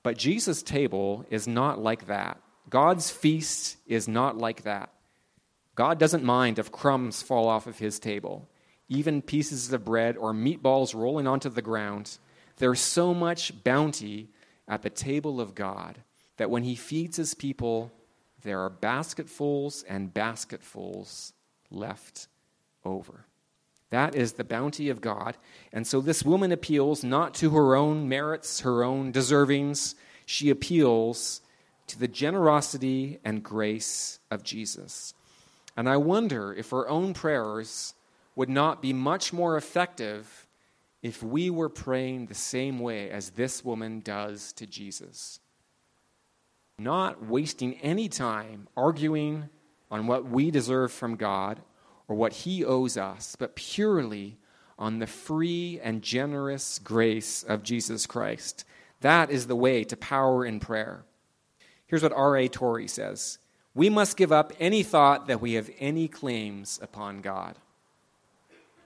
But 0.02 0.18
Jesus' 0.18 0.64
table 0.64 1.26
is 1.30 1.48
not 1.48 1.80
like 1.80 2.08
that. 2.08 2.42
God's 2.70 3.10
feast 3.10 3.78
is 3.86 4.08
not 4.08 4.38
like 4.38 4.64
that. 4.64 4.90
God 5.76 6.00
doesn't 6.00 6.24
mind 6.24 6.60
if 6.60 6.72
crumbs 6.72 7.22
fall 7.22 7.48
off 7.48 7.68
of 7.68 7.80
his 7.80 8.00
table 8.00 8.48
even 8.90 9.22
pieces 9.22 9.72
of 9.72 9.86
bread 9.86 10.18
or 10.18 10.34
meatballs 10.34 10.94
rolling 10.94 11.28
onto 11.28 11.50
the 11.50 11.62
ground. 11.62 12.18
There's 12.58 12.80
so 12.80 13.14
much 13.14 13.64
bounty 13.64 14.30
at 14.68 14.82
the 14.82 14.90
table 14.90 15.42
of 15.42 15.56
God 15.56 16.00
that 16.38 16.50
when 16.50 16.64
He 16.64 16.76
feeds 16.76 17.18
His 17.18 17.34
people, 17.34 17.92
there 18.44 18.60
are 18.62 18.70
basketfuls 18.70 19.84
and 19.84 20.14
basketfuls 20.14 21.34
left 21.70 22.28
over. 22.86 23.26
That 23.90 24.16
is 24.16 24.34
the 24.34 24.44
bounty 24.44 24.90
of 24.90 25.02
God. 25.02 25.38
And 25.72 25.86
so 25.86 26.02
this 26.02 26.24
woman 26.24 26.52
appeals 26.52 27.04
not 27.04 27.36
to 27.36 27.52
her 27.52 27.76
own 27.76 28.10
merits, 28.10 28.62
her 28.62 28.84
own 28.84 29.14
deservings. 29.14 29.94
She 30.26 30.50
appeals 30.50 31.42
to 31.88 32.00
the 32.00 32.08
generosity 32.08 33.20
and 33.24 33.44
grace 33.44 34.20
of 34.32 34.44
Jesus. 34.44 35.14
And 35.78 35.88
I 35.88 35.98
wonder 35.98 36.54
if 36.54 36.72
her 36.72 36.88
own 36.90 37.14
prayers 37.14 37.94
would 38.36 38.50
not 38.50 38.82
be 38.82 38.94
much 38.94 39.32
more 39.32 39.58
effective 39.58 40.43
if 41.04 41.22
we 41.22 41.50
were 41.50 41.70
praying 41.70 42.26
the 42.26 42.34
same 42.34 42.80
way 42.80 43.12
as 43.12 43.32
this 43.32 43.64
woman 43.64 44.00
does 44.00 44.54
to 44.54 44.66
Jesus. 44.66 45.42
Not 46.80 47.26
wasting 47.28 47.76
any 47.82 48.08
time 48.08 48.70
arguing 48.76 49.50
on 49.92 50.08
what 50.08 50.26
we 50.26 50.50
deserve 50.50 50.92
from 50.94 51.18
God 51.18 51.62
or 52.08 52.16
what 52.16 52.34
He 52.34 52.64
owes 52.64 52.98
us, 52.98 53.36
but 53.38 53.56
purely 53.56 54.38
on 54.80 55.00
the 55.00 55.08
free 55.08 55.80
and 55.84 56.02
generous 56.02 56.80
grace 56.80 57.44
of 57.44 57.64
Jesus 57.64 58.08
Christ. 58.08 58.64
That 59.02 59.30
is 59.30 59.48
the 59.48 59.58
way 59.58 59.84
to 59.84 59.98
power 59.98 60.46
in 60.46 60.62
prayer. 60.62 61.04
Here's 61.86 62.02
what 62.02 62.14
R.A. 62.14 62.48
Torrey 62.48 62.88
says 62.88 63.40
We 63.76 63.90
must 63.90 64.18
give 64.18 64.32
up 64.32 64.54
any 64.58 64.84
thought 64.84 65.28
that 65.28 65.42
we 65.42 65.54
have 65.54 65.70
any 65.80 66.08
claims 66.08 66.80
upon 66.82 67.20
God. 67.20 67.60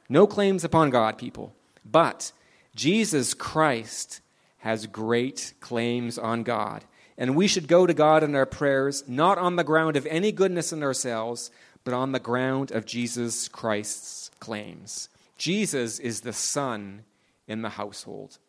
No 0.09 0.25
claims 0.25 0.63
upon 0.63 0.89
God, 0.89 1.19
people. 1.19 1.53
But 1.89 2.31
Jesus 2.75 3.33
Christ 3.33 4.21
has 4.59 4.87
great 4.87 5.53
claims 5.59 6.17
on 6.17 6.43
God. 6.43 6.83
And 7.17 7.35
we 7.35 7.47
should 7.47 7.67
go 7.67 7.87
to 7.87 7.93
God 7.93 8.23
in 8.23 8.35
our 8.35 8.45
prayers 8.45 9.03
not 9.07 9.37
on 9.37 9.55
the 9.55 9.63
ground 9.63 9.95
of 9.95 10.05
any 10.05 10.31
goodness 10.31 10.71
in 10.71 10.83
ourselves, 10.83 11.49
but 11.83 11.93
on 11.93 12.11
the 12.11 12.19
ground 12.19 12.71
of 12.71 12.85
Jesus 12.85 13.47
Christ's 13.47 14.29
claims. 14.39 15.09
Jesus 15.37 15.99
is 15.99 16.21
the 16.21 16.33
son 16.33 17.05
in 17.47 17.61
the 17.61 17.69
household, 17.69 18.39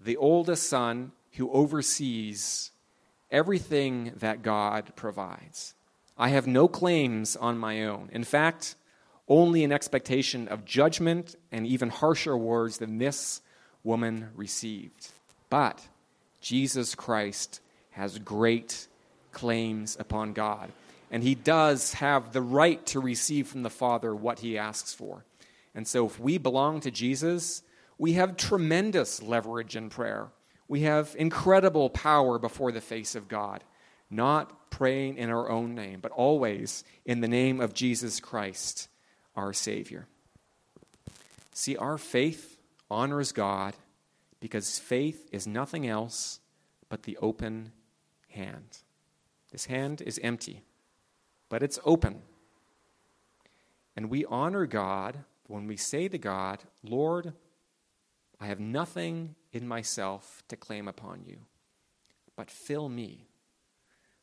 the 0.00 0.16
oldest 0.16 0.68
son 0.68 1.12
who 1.32 1.50
oversees 1.52 2.70
everything 3.30 4.12
that 4.16 4.42
God 4.42 4.92
provides. 4.96 5.74
I 6.18 6.30
have 6.30 6.46
no 6.46 6.66
claims 6.68 7.36
on 7.36 7.58
my 7.58 7.84
own. 7.84 8.08
In 8.12 8.24
fact, 8.24 8.74
only 9.28 9.64
an 9.64 9.72
expectation 9.72 10.48
of 10.48 10.64
judgment 10.64 11.34
and 11.50 11.66
even 11.66 11.88
harsher 11.88 12.36
words 12.36 12.78
than 12.78 12.98
this 12.98 13.40
woman 13.82 14.28
received. 14.34 15.08
But 15.50 15.86
Jesus 16.40 16.94
Christ 16.94 17.60
has 17.90 18.18
great 18.18 18.88
claims 19.32 19.96
upon 19.98 20.32
God. 20.32 20.70
And 21.10 21.22
he 21.22 21.34
does 21.34 21.94
have 21.94 22.32
the 22.32 22.42
right 22.42 22.84
to 22.86 23.00
receive 23.00 23.46
from 23.48 23.62
the 23.62 23.70
Father 23.70 24.14
what 24.14 24.40
he 24.40 24.58
asks 24.58 24.92
for. 24.92 25.24
And 25.74 25.86
so, 25.86 26.06
if 26.06 26.18
we 26.18 26.38
belong 26.38 26.80
to 26.80 26.90
Jesus, 26.90 27.62
we 27.98 28.14
have 28.14 28.36
tremendous 28.36 29.22
leverage 29.22 29.76
in 29.76 29.88
prayer. 29.88 30.28
We 30.68 30.80
have 30.80 31.14
incredible 31.18 31.90
power 31.90 32.38
before 32.38 32.72
the 32.72 32.80
face 32.80 33.14
of 33.14 33.28
God, 33.28 33.62
not 34.10 34.70
praying 34.70 35.16
in 35.16 35.30
our 35.30 35.48
own 35.48 35.74
name, 35.74 36.00
but 36.00 36.12
always 36.12 36.82
in 37.04 37.20
the 37.20 37.28
name 37.28 37.60
of 37.60 37.72
Jesus 37.72 38.18
Christ, 38.18 38.88
our 39.36 39.52
Savior. 39.52 40.06
See, 41.52 41.76
our 41.76 41.98
faith 41.98 42.58
honors 42.90 43.32
God 43.32 43.74
because 44.40 44.78
faith 44.78 45.28
is 45.32 45.46
nothing 45.46 45.86
else 45.86 46.40
but 46.88 47.02
the 47.02 47.16
open 47.18 47.72
hand. 48.28 48.78
This 49.50 49.66
hand 49.66 50.02
is 50.02 50.20
empty, 50.22 50.62
but 51.48 51.62
it's 51.62 51.78
open. 51.84 52.22
And 53.96 54.10
we 54.10 54.24
honor 54.26 54.66
God 54.66 55.24
when 55.46 55.66
we 55.66 55.76
say 55.76 56.08
to 56.08 56.18
God, 56.18 56.64
Lord, 56.82 57.32
I 58.40 58.46
have 58.46 58.60
nothing 58.60 59.34
in 59.52 59.66
myself 59.66 60.42
to 60.48 60.56
claim 60.56 60.86
upon 60.86 61.24
you, 61.24 61.38
but 62.36 62.50
fill 62.50 62.88
me, 62.88 63.28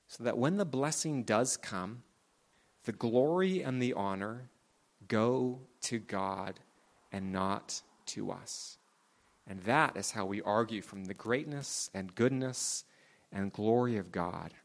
so 0.08 0.24
that 0.24 0.38
when 0.38 0.58
the 0.58 0.66
blessing 0.66 1.24
does 1.24 1.58
come, 1.58 2.04
the 2.84 2.92
glory 2.92 3.62
and 3.62 3.82
the 3.82 3.94
honor 3.94 4.50
go 5.14 5.60
to 5.80 6.00
God 6.00 6.60
and 7.12 7.32
not 7.32 7.84
to 8.08 8.32
us. 8.32 8.80
And 9.48 9.62
that 9.62 9.96
is 9.96 10.10
how 10.10 10.26
we 10.26 10.42
argue 10.42 10.82
from 10.82 11.06
the 11.06 11.14
greatness 11.14 11.92
and 11.94 12.16
goodness 12.16 12.84
and 13.32 13.54
glory 13.54 13.98
of 13.98 14.12
God, 14.12 14.56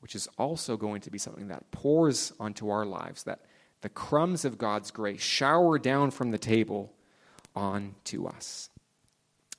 which 0.00 0.16
is 0.16 0.28
also 0.36 0.76
going 0.76 1.02
to 1.02 1.10
be 1.10 1.18
something 1.18 1.46
that 1.48 1.70
pours 1.70 2.32
onto 2.40 2.68
our 2.68 2.84
lives, 2.84 3.22
that 3.22 3.42
the 3.82 3.88
crumbs 3.88 4.44
of 4.44 4.58
God's 4.58 4.90
grace 4.90 5.22
shower 5.22 5.78
down 5.78 6.10
from 6.10 6.32
the 6.32 6.38
table 6.38 6.92
onto 7.54 8.26
us. 8.26 8.70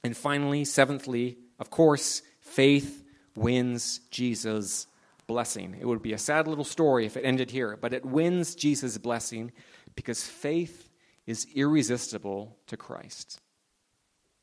And 0.03 0.17
finally, 0.17 0.65
seventhly, 0.65 1.37
of 1.57 1.69
course, 1.69 2.21
faith 2.41 3.05
wins 3.37 4.01
Jesus' 4.11 4.87
blessing. 5.25 5.77
It 5.79 5.85
would 5.85 6.01
be 6.01 6.11
a 6.11 6.17
sad 6.17 6.49
little 6.49 6.65
story 6.65 7.05
if 7.05 7.15
it 7.15 7.23
ended 7.23 7.49
here, 7.51 7.77
but 7.79 7.93
it 7.93 8.03
wins 8.03 8.55
Jesus' 8.55 8.97
blessing 8.97 9.53
because 9.95 10.23
faith 10.23 10.89
is 11.25 11.47
irresistible 11.55 12.57
to 12.67 12.77
Christ. 12.77 13.39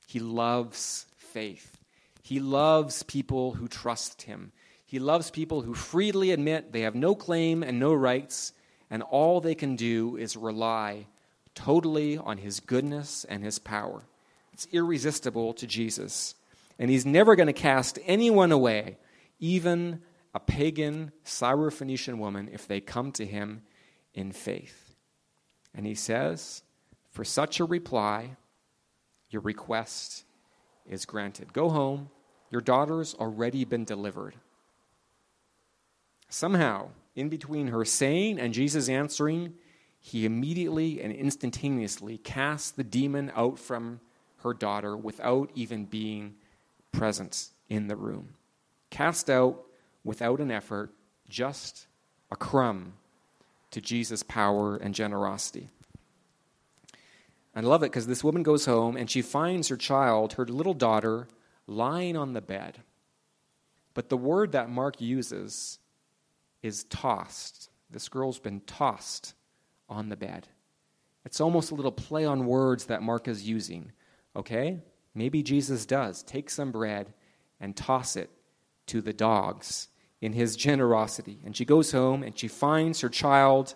He 0.07 0.19
loves 0.19 1.07
faith. 1.17 1.79
He 2.23 2.41
loves 2.41 3.03
people 3.03 3.53
who 3.53 3.69
trust 3.69 4.23
him. 4.23 4.53
He 4.85 4.99
loves 4.99 5.31
people 5.31 5.63
who 5.63 5.75
freely 5.75 6.33
admit 6.33 6.73
they 6.73 6.81
have 6.81 6.95
no 6.95 7.15
claim 7.15 7.63
and 7.63 7.79
no 7.79 7.95
rights, 7.95 8.53
and 8.91 9.03
all 9.03 9.41
they 9.41 9.55
can 9.55 9.77
do 9.77 10.17
is 10.17 10.37
rely 10.37 11.07
totally 11.55 12.19
on 12.19 12.39
his 12.39 12.61
goodness 12.61 13.25
and 13.29 13.45
his 13.45 13.59
power. 13.59 14.03
It's 14.53 14.67
irresistible 14.73 15.55
to 15.55 15.67
Jesus. 15.67 16.35
And 16.79 16.91
he's 16.91 17.07
never 17.07 17.37
going 17.37 17.47
to 17.47 17.53
cast 17.53 17.99
anyone 18.05 18.53
away, 18.53 18.99
even 19.39 20.03
a 20.35 20.41
pagan 20.41 21.13
Syrophoenician 21.25 22.19
woman, 22.19 22.49
if 22.53 22.67
they 22.67 22.81
come 22.81 23.13
to 23.13 23.27
him 23.27 23.63
in 24.15 24.33
faith. 24.33 24.90
And 25.75 25.87
he 25.87 25.95
says, 25.95 26.63
For 27.11 27.25
such 27.25 27.61
a 27.61 27.65
reply, 27.65 28.37
your 29.31 29.43
request 29.43 30.25
is 30.89 31.05
granted. 31.05 31.53
Go 31.53 31.69
home. 31.69 32.11
Your 32.51 32.61
daughter's 32.61 33.15
already 33.15 33.65
been 33.65 33.85
delivered. 33.85 34.35
Somehow, 36.29 36.89
in 37.15 37.29
between 37.29 37.69
her 37.69 37.85
saying 37.85 38.41
and 38.41 38.53
Jesus 38.53 38.89
answering, 38.89 39.55
he 40.01 40.25
immediately 40.25 41.01
and 41.01 41.13
instantaneously 41.13 42.19
casts 42.19 42.71
the 42.71 42.85
demon 42.85 43.31
out 43.37 43.59
from 43.59 44.01
her 44.39 44.55
daughter 44.55 44.97
without 44.97 45.51
even 45.55 45.85
being 45.85 46.35
present 46.93 47.51
in 47.69 47.89
the 47.89 47.97
room. 47.97 48.31
Cast 48.89 49.29
out 49.29 49.63
without 50.03 50.41
an 50.41 50.51
effort, 50.51 50.91
just 51.29 51.87
a 52.31 52.37
crumb 52.37 52.95
to 53.71 53.81
Jesus' 53.81 54.23
power 54.23 54.77
and 54.77 54.95
generosity. 54.95 55.71
I 57.55 57.61
love 57.61 57.83
it 57.83 57.91
because 57.91 58.07
this 58.07 58.25
woman 58.25 58.43
goes 58.43 58.67
home 58.67 58.97
and 58.97 59.11
she 59.11 59.23
finds 59.23 59.69
her 59.69 59.77
child, 59.77 60.35
her 60.35 60.47
little 60.47 60.75
daughter, 60.75 61.29
lying 61.67 62.17
on 62.17 62.33
the 62.33 62.41
bed. 62.41 62.79
But 63.95 64.09
the 64.09 64.17
word 64.17 64.53
that 64.53 64.71
Mark 64.71 65.01
uses 65.01 65.79
is 66.63 66.85
tossed. 66.85 67.71
This 67.91 68.09
girl's 68.09 68.39
been 68.39 68.61
tossed 68.61 69.35
on 69.89 70.09
the 70.09 70.17
bed. 70.17 70.49
It's 71.25 71.41
almost 71.41 71.71
a 71.71 71.75
little 71.75 71.93
play 71.93 72.25
on 72.25 72.47
words 72.47 72.87
that 72.87 73.03
Mark 73.03 73.27
is 73.29 73.49
using. 73.49 73.93
Okay? 74.37 74.79
Maybe 75.15 75.43
Jesus 75.43 75.87
does 75.87 76.23
take 76.23 76.51
some 76.51 76.71
bread 76.71 77.13
and 77.59 77.77
toss 77.77 78.17
it 78.17 78.31
to 78.87 79.01
the 79.01 79.13
dogs 79.13 79.89
in 80.21 80.33
his 80.33 80.57
generosity. 80.57 81.39
And 81.45 81.57
she 81.57 81.65
goes 81.65 81.93
home 81.93 82.23
and 82.23 82.39
she 82.39 82.49
finds 82.49 83.01
her 83.01 83.09
child 83.09 83.75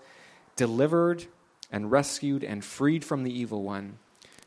delivered 0.57 1.27
and 1.71 1.91
rescued 1.91 2.45
and 2.45 2.65
freed 2.65 3.05
from 3.05 3.25
the 3.25 3.37
evil 3.37 3.63
one 3.63 3.99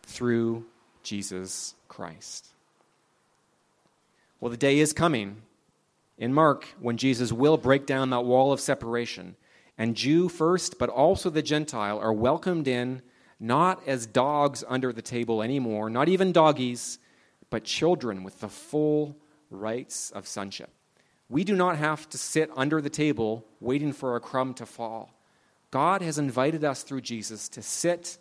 through 0.03 0.65
Jesus 1.03 1.75
Christ. 1.87 2.47
Well, 4.39 4.51
the 4.51 4.57
day 4.57 4.79
is 4.79 4.93
coming 4.93 5.41
in 6.17 6.33
Mark 6.33 6.65
when 6.79 6.97
Jesus 6.97 7.31
will 7.31 7.57
break 7.57 7.85
down 7.85 8.11
that 8.11 8.25
wall 8.25 8.51
of 8.51 8.59
separation. 8.59 9.35
And 9.77 9.95
Jew 9.95 10.29
first, 10.29 10.79
but 10.79 10.89
also 10.89 11.29
the 11.29 11.41
Gentile, 11.41 11.99
are 11.99 12.13
welcomed 12.13 12.67
in 12.67 13.01
not 13.39 13.85
as 13.87 14.05
dogs 14.05 14.63
under 14.67 14.91
the 14.91 15.01
table 15.01 15.43
anymore, 15.43 15.89
not 15.89 16.09
even 16.09 16.31
doggies, 16.31 16.97
but 17.49 17.63
children 17.63 18.23
with 18.23 18.39
the 18.39 18.49
full 18.49 19.15
rights 19.49 20.11
of 20.11 20.27
sonship. 20.27 20.69
We 21.29 21.43
do 21.43 21.55
not 21.55 21.77
have 21.77 22.09
to 22.09 22.17
sit 22.17 22.49
under 22.55 22.81
the 22.81 22.89
table 22.89 23.45
waiting 23.59 23.93
for 23.93 24.15
a 24.15 24.19
crumb 24.21 24.53
to 24.55 24.65
fall. 24.65 25.13
God 25.71 26.01
has 26.01 26.17
invited 26.17 26.63
us 26.63 26.83
through 26.83 27.01
Jesus 27.01 27.49
to 27.49 27.61
sit 27.61 28.17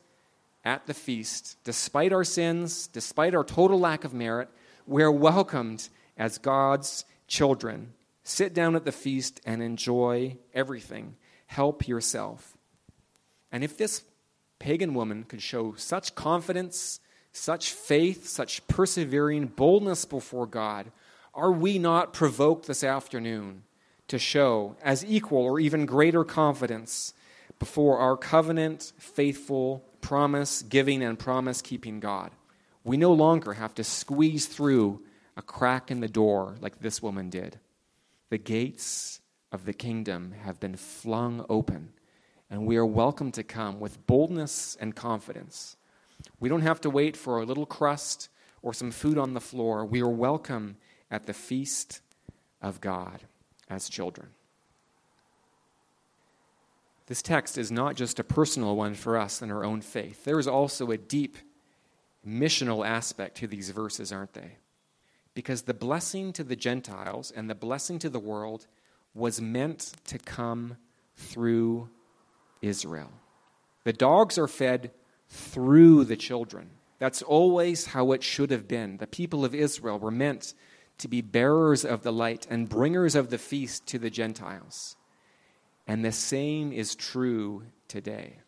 at 0.64 0.86
the 0.86 0.94
feast. 0.94 1.57
Despite 1.62 2.12
our 2.12 2.24
sins, 2.24 2.88
despite 2.88 3.34
our 3.34 3.44
total 3.44 3.78
lack 3.78 4.04
of 4.04 4.12
merit, 4.12 4.48
we're 4.86 5.12
welcomed 5.12 5.88
as 6.16 6.38
God's 6.38 7.04
children. 7.28 7.92
Sit 8.24 8.52
down 8.52 8.74
at 8.74 8.84
the 8.84 8.92
feast 8.92 9.40
and 9.46 9.62
enjoy 9.62 10.36
everything. 10.52 11.14
Help 11.46 11.86
yourself. 11.86 12.57
And 13.52 13.62
if 13.62 13.78
this 13.78 14.02
pagan 14.59 14.94
woman 14.94 15.22
could 15.22 15.40
show 15.40 15.74
such 15.76 16.16
confidence, 16.16 16.98
such 17.32 17.70
faith, 17.70 18.26
such 18.26 18.66
persevering 18.66 19.46
boldness 19.46 20.04
before 20.04 20.46
God, 20.46 20.90
are 21.37 21.53
we 21.53 21.78
not 21.78 22.14
provoked 22.14 22.66
this 22.66 22.82
afternoon 22.82 23.62
to 24.09 24.18
show 24.18 24.74
as 24.82 25.05
equal 25.05 25.43
or 25.43 25.61
even 25.61 25.84
greater 25.84 26.24
confidence 26.24 27.12
before 27.59 27.99
our 27.99 28.16
covenant 28.16 28.95
faithful 28.99 29.84
promise 30.01 30.62
giving 30.62 31.03
and 31.03 31.18
promise 31.18 31.61
keeping 31.61 32.01
God. 32.01 32.30
We 32.84 32.97
no 32.97 33.12
longer 33.12 33.53
have 33.53 33.74
to 33.74 33.84
squeeze 33.84 34.47
through 34.47 35.03
a 35.37 35.43
crack 35.43 35.91
in 35.91 36.01
the 36.01 36.09
door 36.09 36.57
like 36.61 36.80
this 36.80 37.03
woman 37.03 37.28
did. 37.28 37.61
The 38.30 38.39
gates 38.39 39.20
of 39.53 39.66
the 39.66 39.74
kingdom 39.74 40.32
have 40.45 40.59
been 40.59 40.76
flung 40.76 41.45
open, 41.51 41.93
and 42.49 42.66
we 42.66 42.76
are 42.76 42.87
welcome 42.87 43.30
to 43.32 43.43
come 43.43 43.78
with 43.78 44.07
boldness 44.07 44.76
and 44.80 44.97
confidence. 44.97 45.76
We 46.41 46.49
don't 46.49 46.62
have 46.62 46.80
to 46.82 46.91
wait 46.91 47.14
for 47.14 47.39
a 47.39 47.45
little 47.45 47.66
crust 47.66 48.30
or 48.62 48.72
some 48.72 48.91
food 48.91 49.18
on 49.18 49.34
the 49.34 49.41
floor. 49.41 49.84
We 49.84 50.01
are 50.01 50.09
welcome 50.09 50.76
at 51.11 51.26
the 51.26 51.34
feast 51.34 52.00
of 52.61 52.80
God 52.80 53.22
as 53.68 53.88
children. 53.88 54.28
This 57.07 57.22
text 57.22 57.57
is 57.57 57.70
not 57.70 57.94
just 57.94 58.18
a 58.18 58.24
personal 58.24 58.74
one 58.74 58.94
for 58.94 59.16
us 59.16 59.40
in 59.40 59.50
our 59.50 59.64
own 59.64 59.80
faith. 59.80 60.24
There 60.24 60.40
is 60.40 60.48
also 60.48 60.90
a 60.90 60.98
deep 60.98 61.36
missional 62.26 62.86
aspect 62.86 63.36
to 63.38 63.46
these 63.46 63.70
verses, 63.70 64.11
aren't 64.11 64.34
they? 64.34 64.57
Because 65.34 65.62
the 65.62 65.74
blessing 65.74 66.32
to 66.32 66.42
the 66.42 66.57
Gentiles 66.57 67.30
and 67.30 67.48
the 67.48 67.54
blessing 67.54 67.98
to 68.00 68.09
the 68.09 68.18
world 68.18 68.66
was 69.14 69.40
meant 69.40 69.92
to 70.07 70.18
come 70.18 70.76
through 71.14 71.88
Israel. 72.61 73.12
The 73.84 73.92
dogs 73.92 74.36
are 74.36 74.48
fed 74.48 74.90
through 75.28 76.04
the 76.04 76.16
children. 76.16 76.70
That's 76.98 77.22
always 77.22 77.86
how 77.86 78.12
it 78.12 78.22
should 78.22 78.50
have 78.50 78.66
been. 78.66 78.96
The 78.96 79.07
people 79.07 79.44
of 79.44 79.54
Israel 79.54 79.98
were 79.98 80.11
meant 80.11 80.54
to 80.99 81.09
be 81.09 81.20
bearers 81.20 81.84
of 81.84 82.03
the 82.03 82.12
light 82.12 82.47
and 82.49 82.68
bringers 82.68 83.14
of 83.14 83.30
the 83.30 83.38
feast 83.38 83.86
to 83.86 83.99
the 83.99 84.11
Gentiles. 84.11 84.97
And 85.86 86.05
the 86.05 86.12
same 86.12 86.72
is 86.72 86.94
true 86.94 87.64
today. 87.88 88.38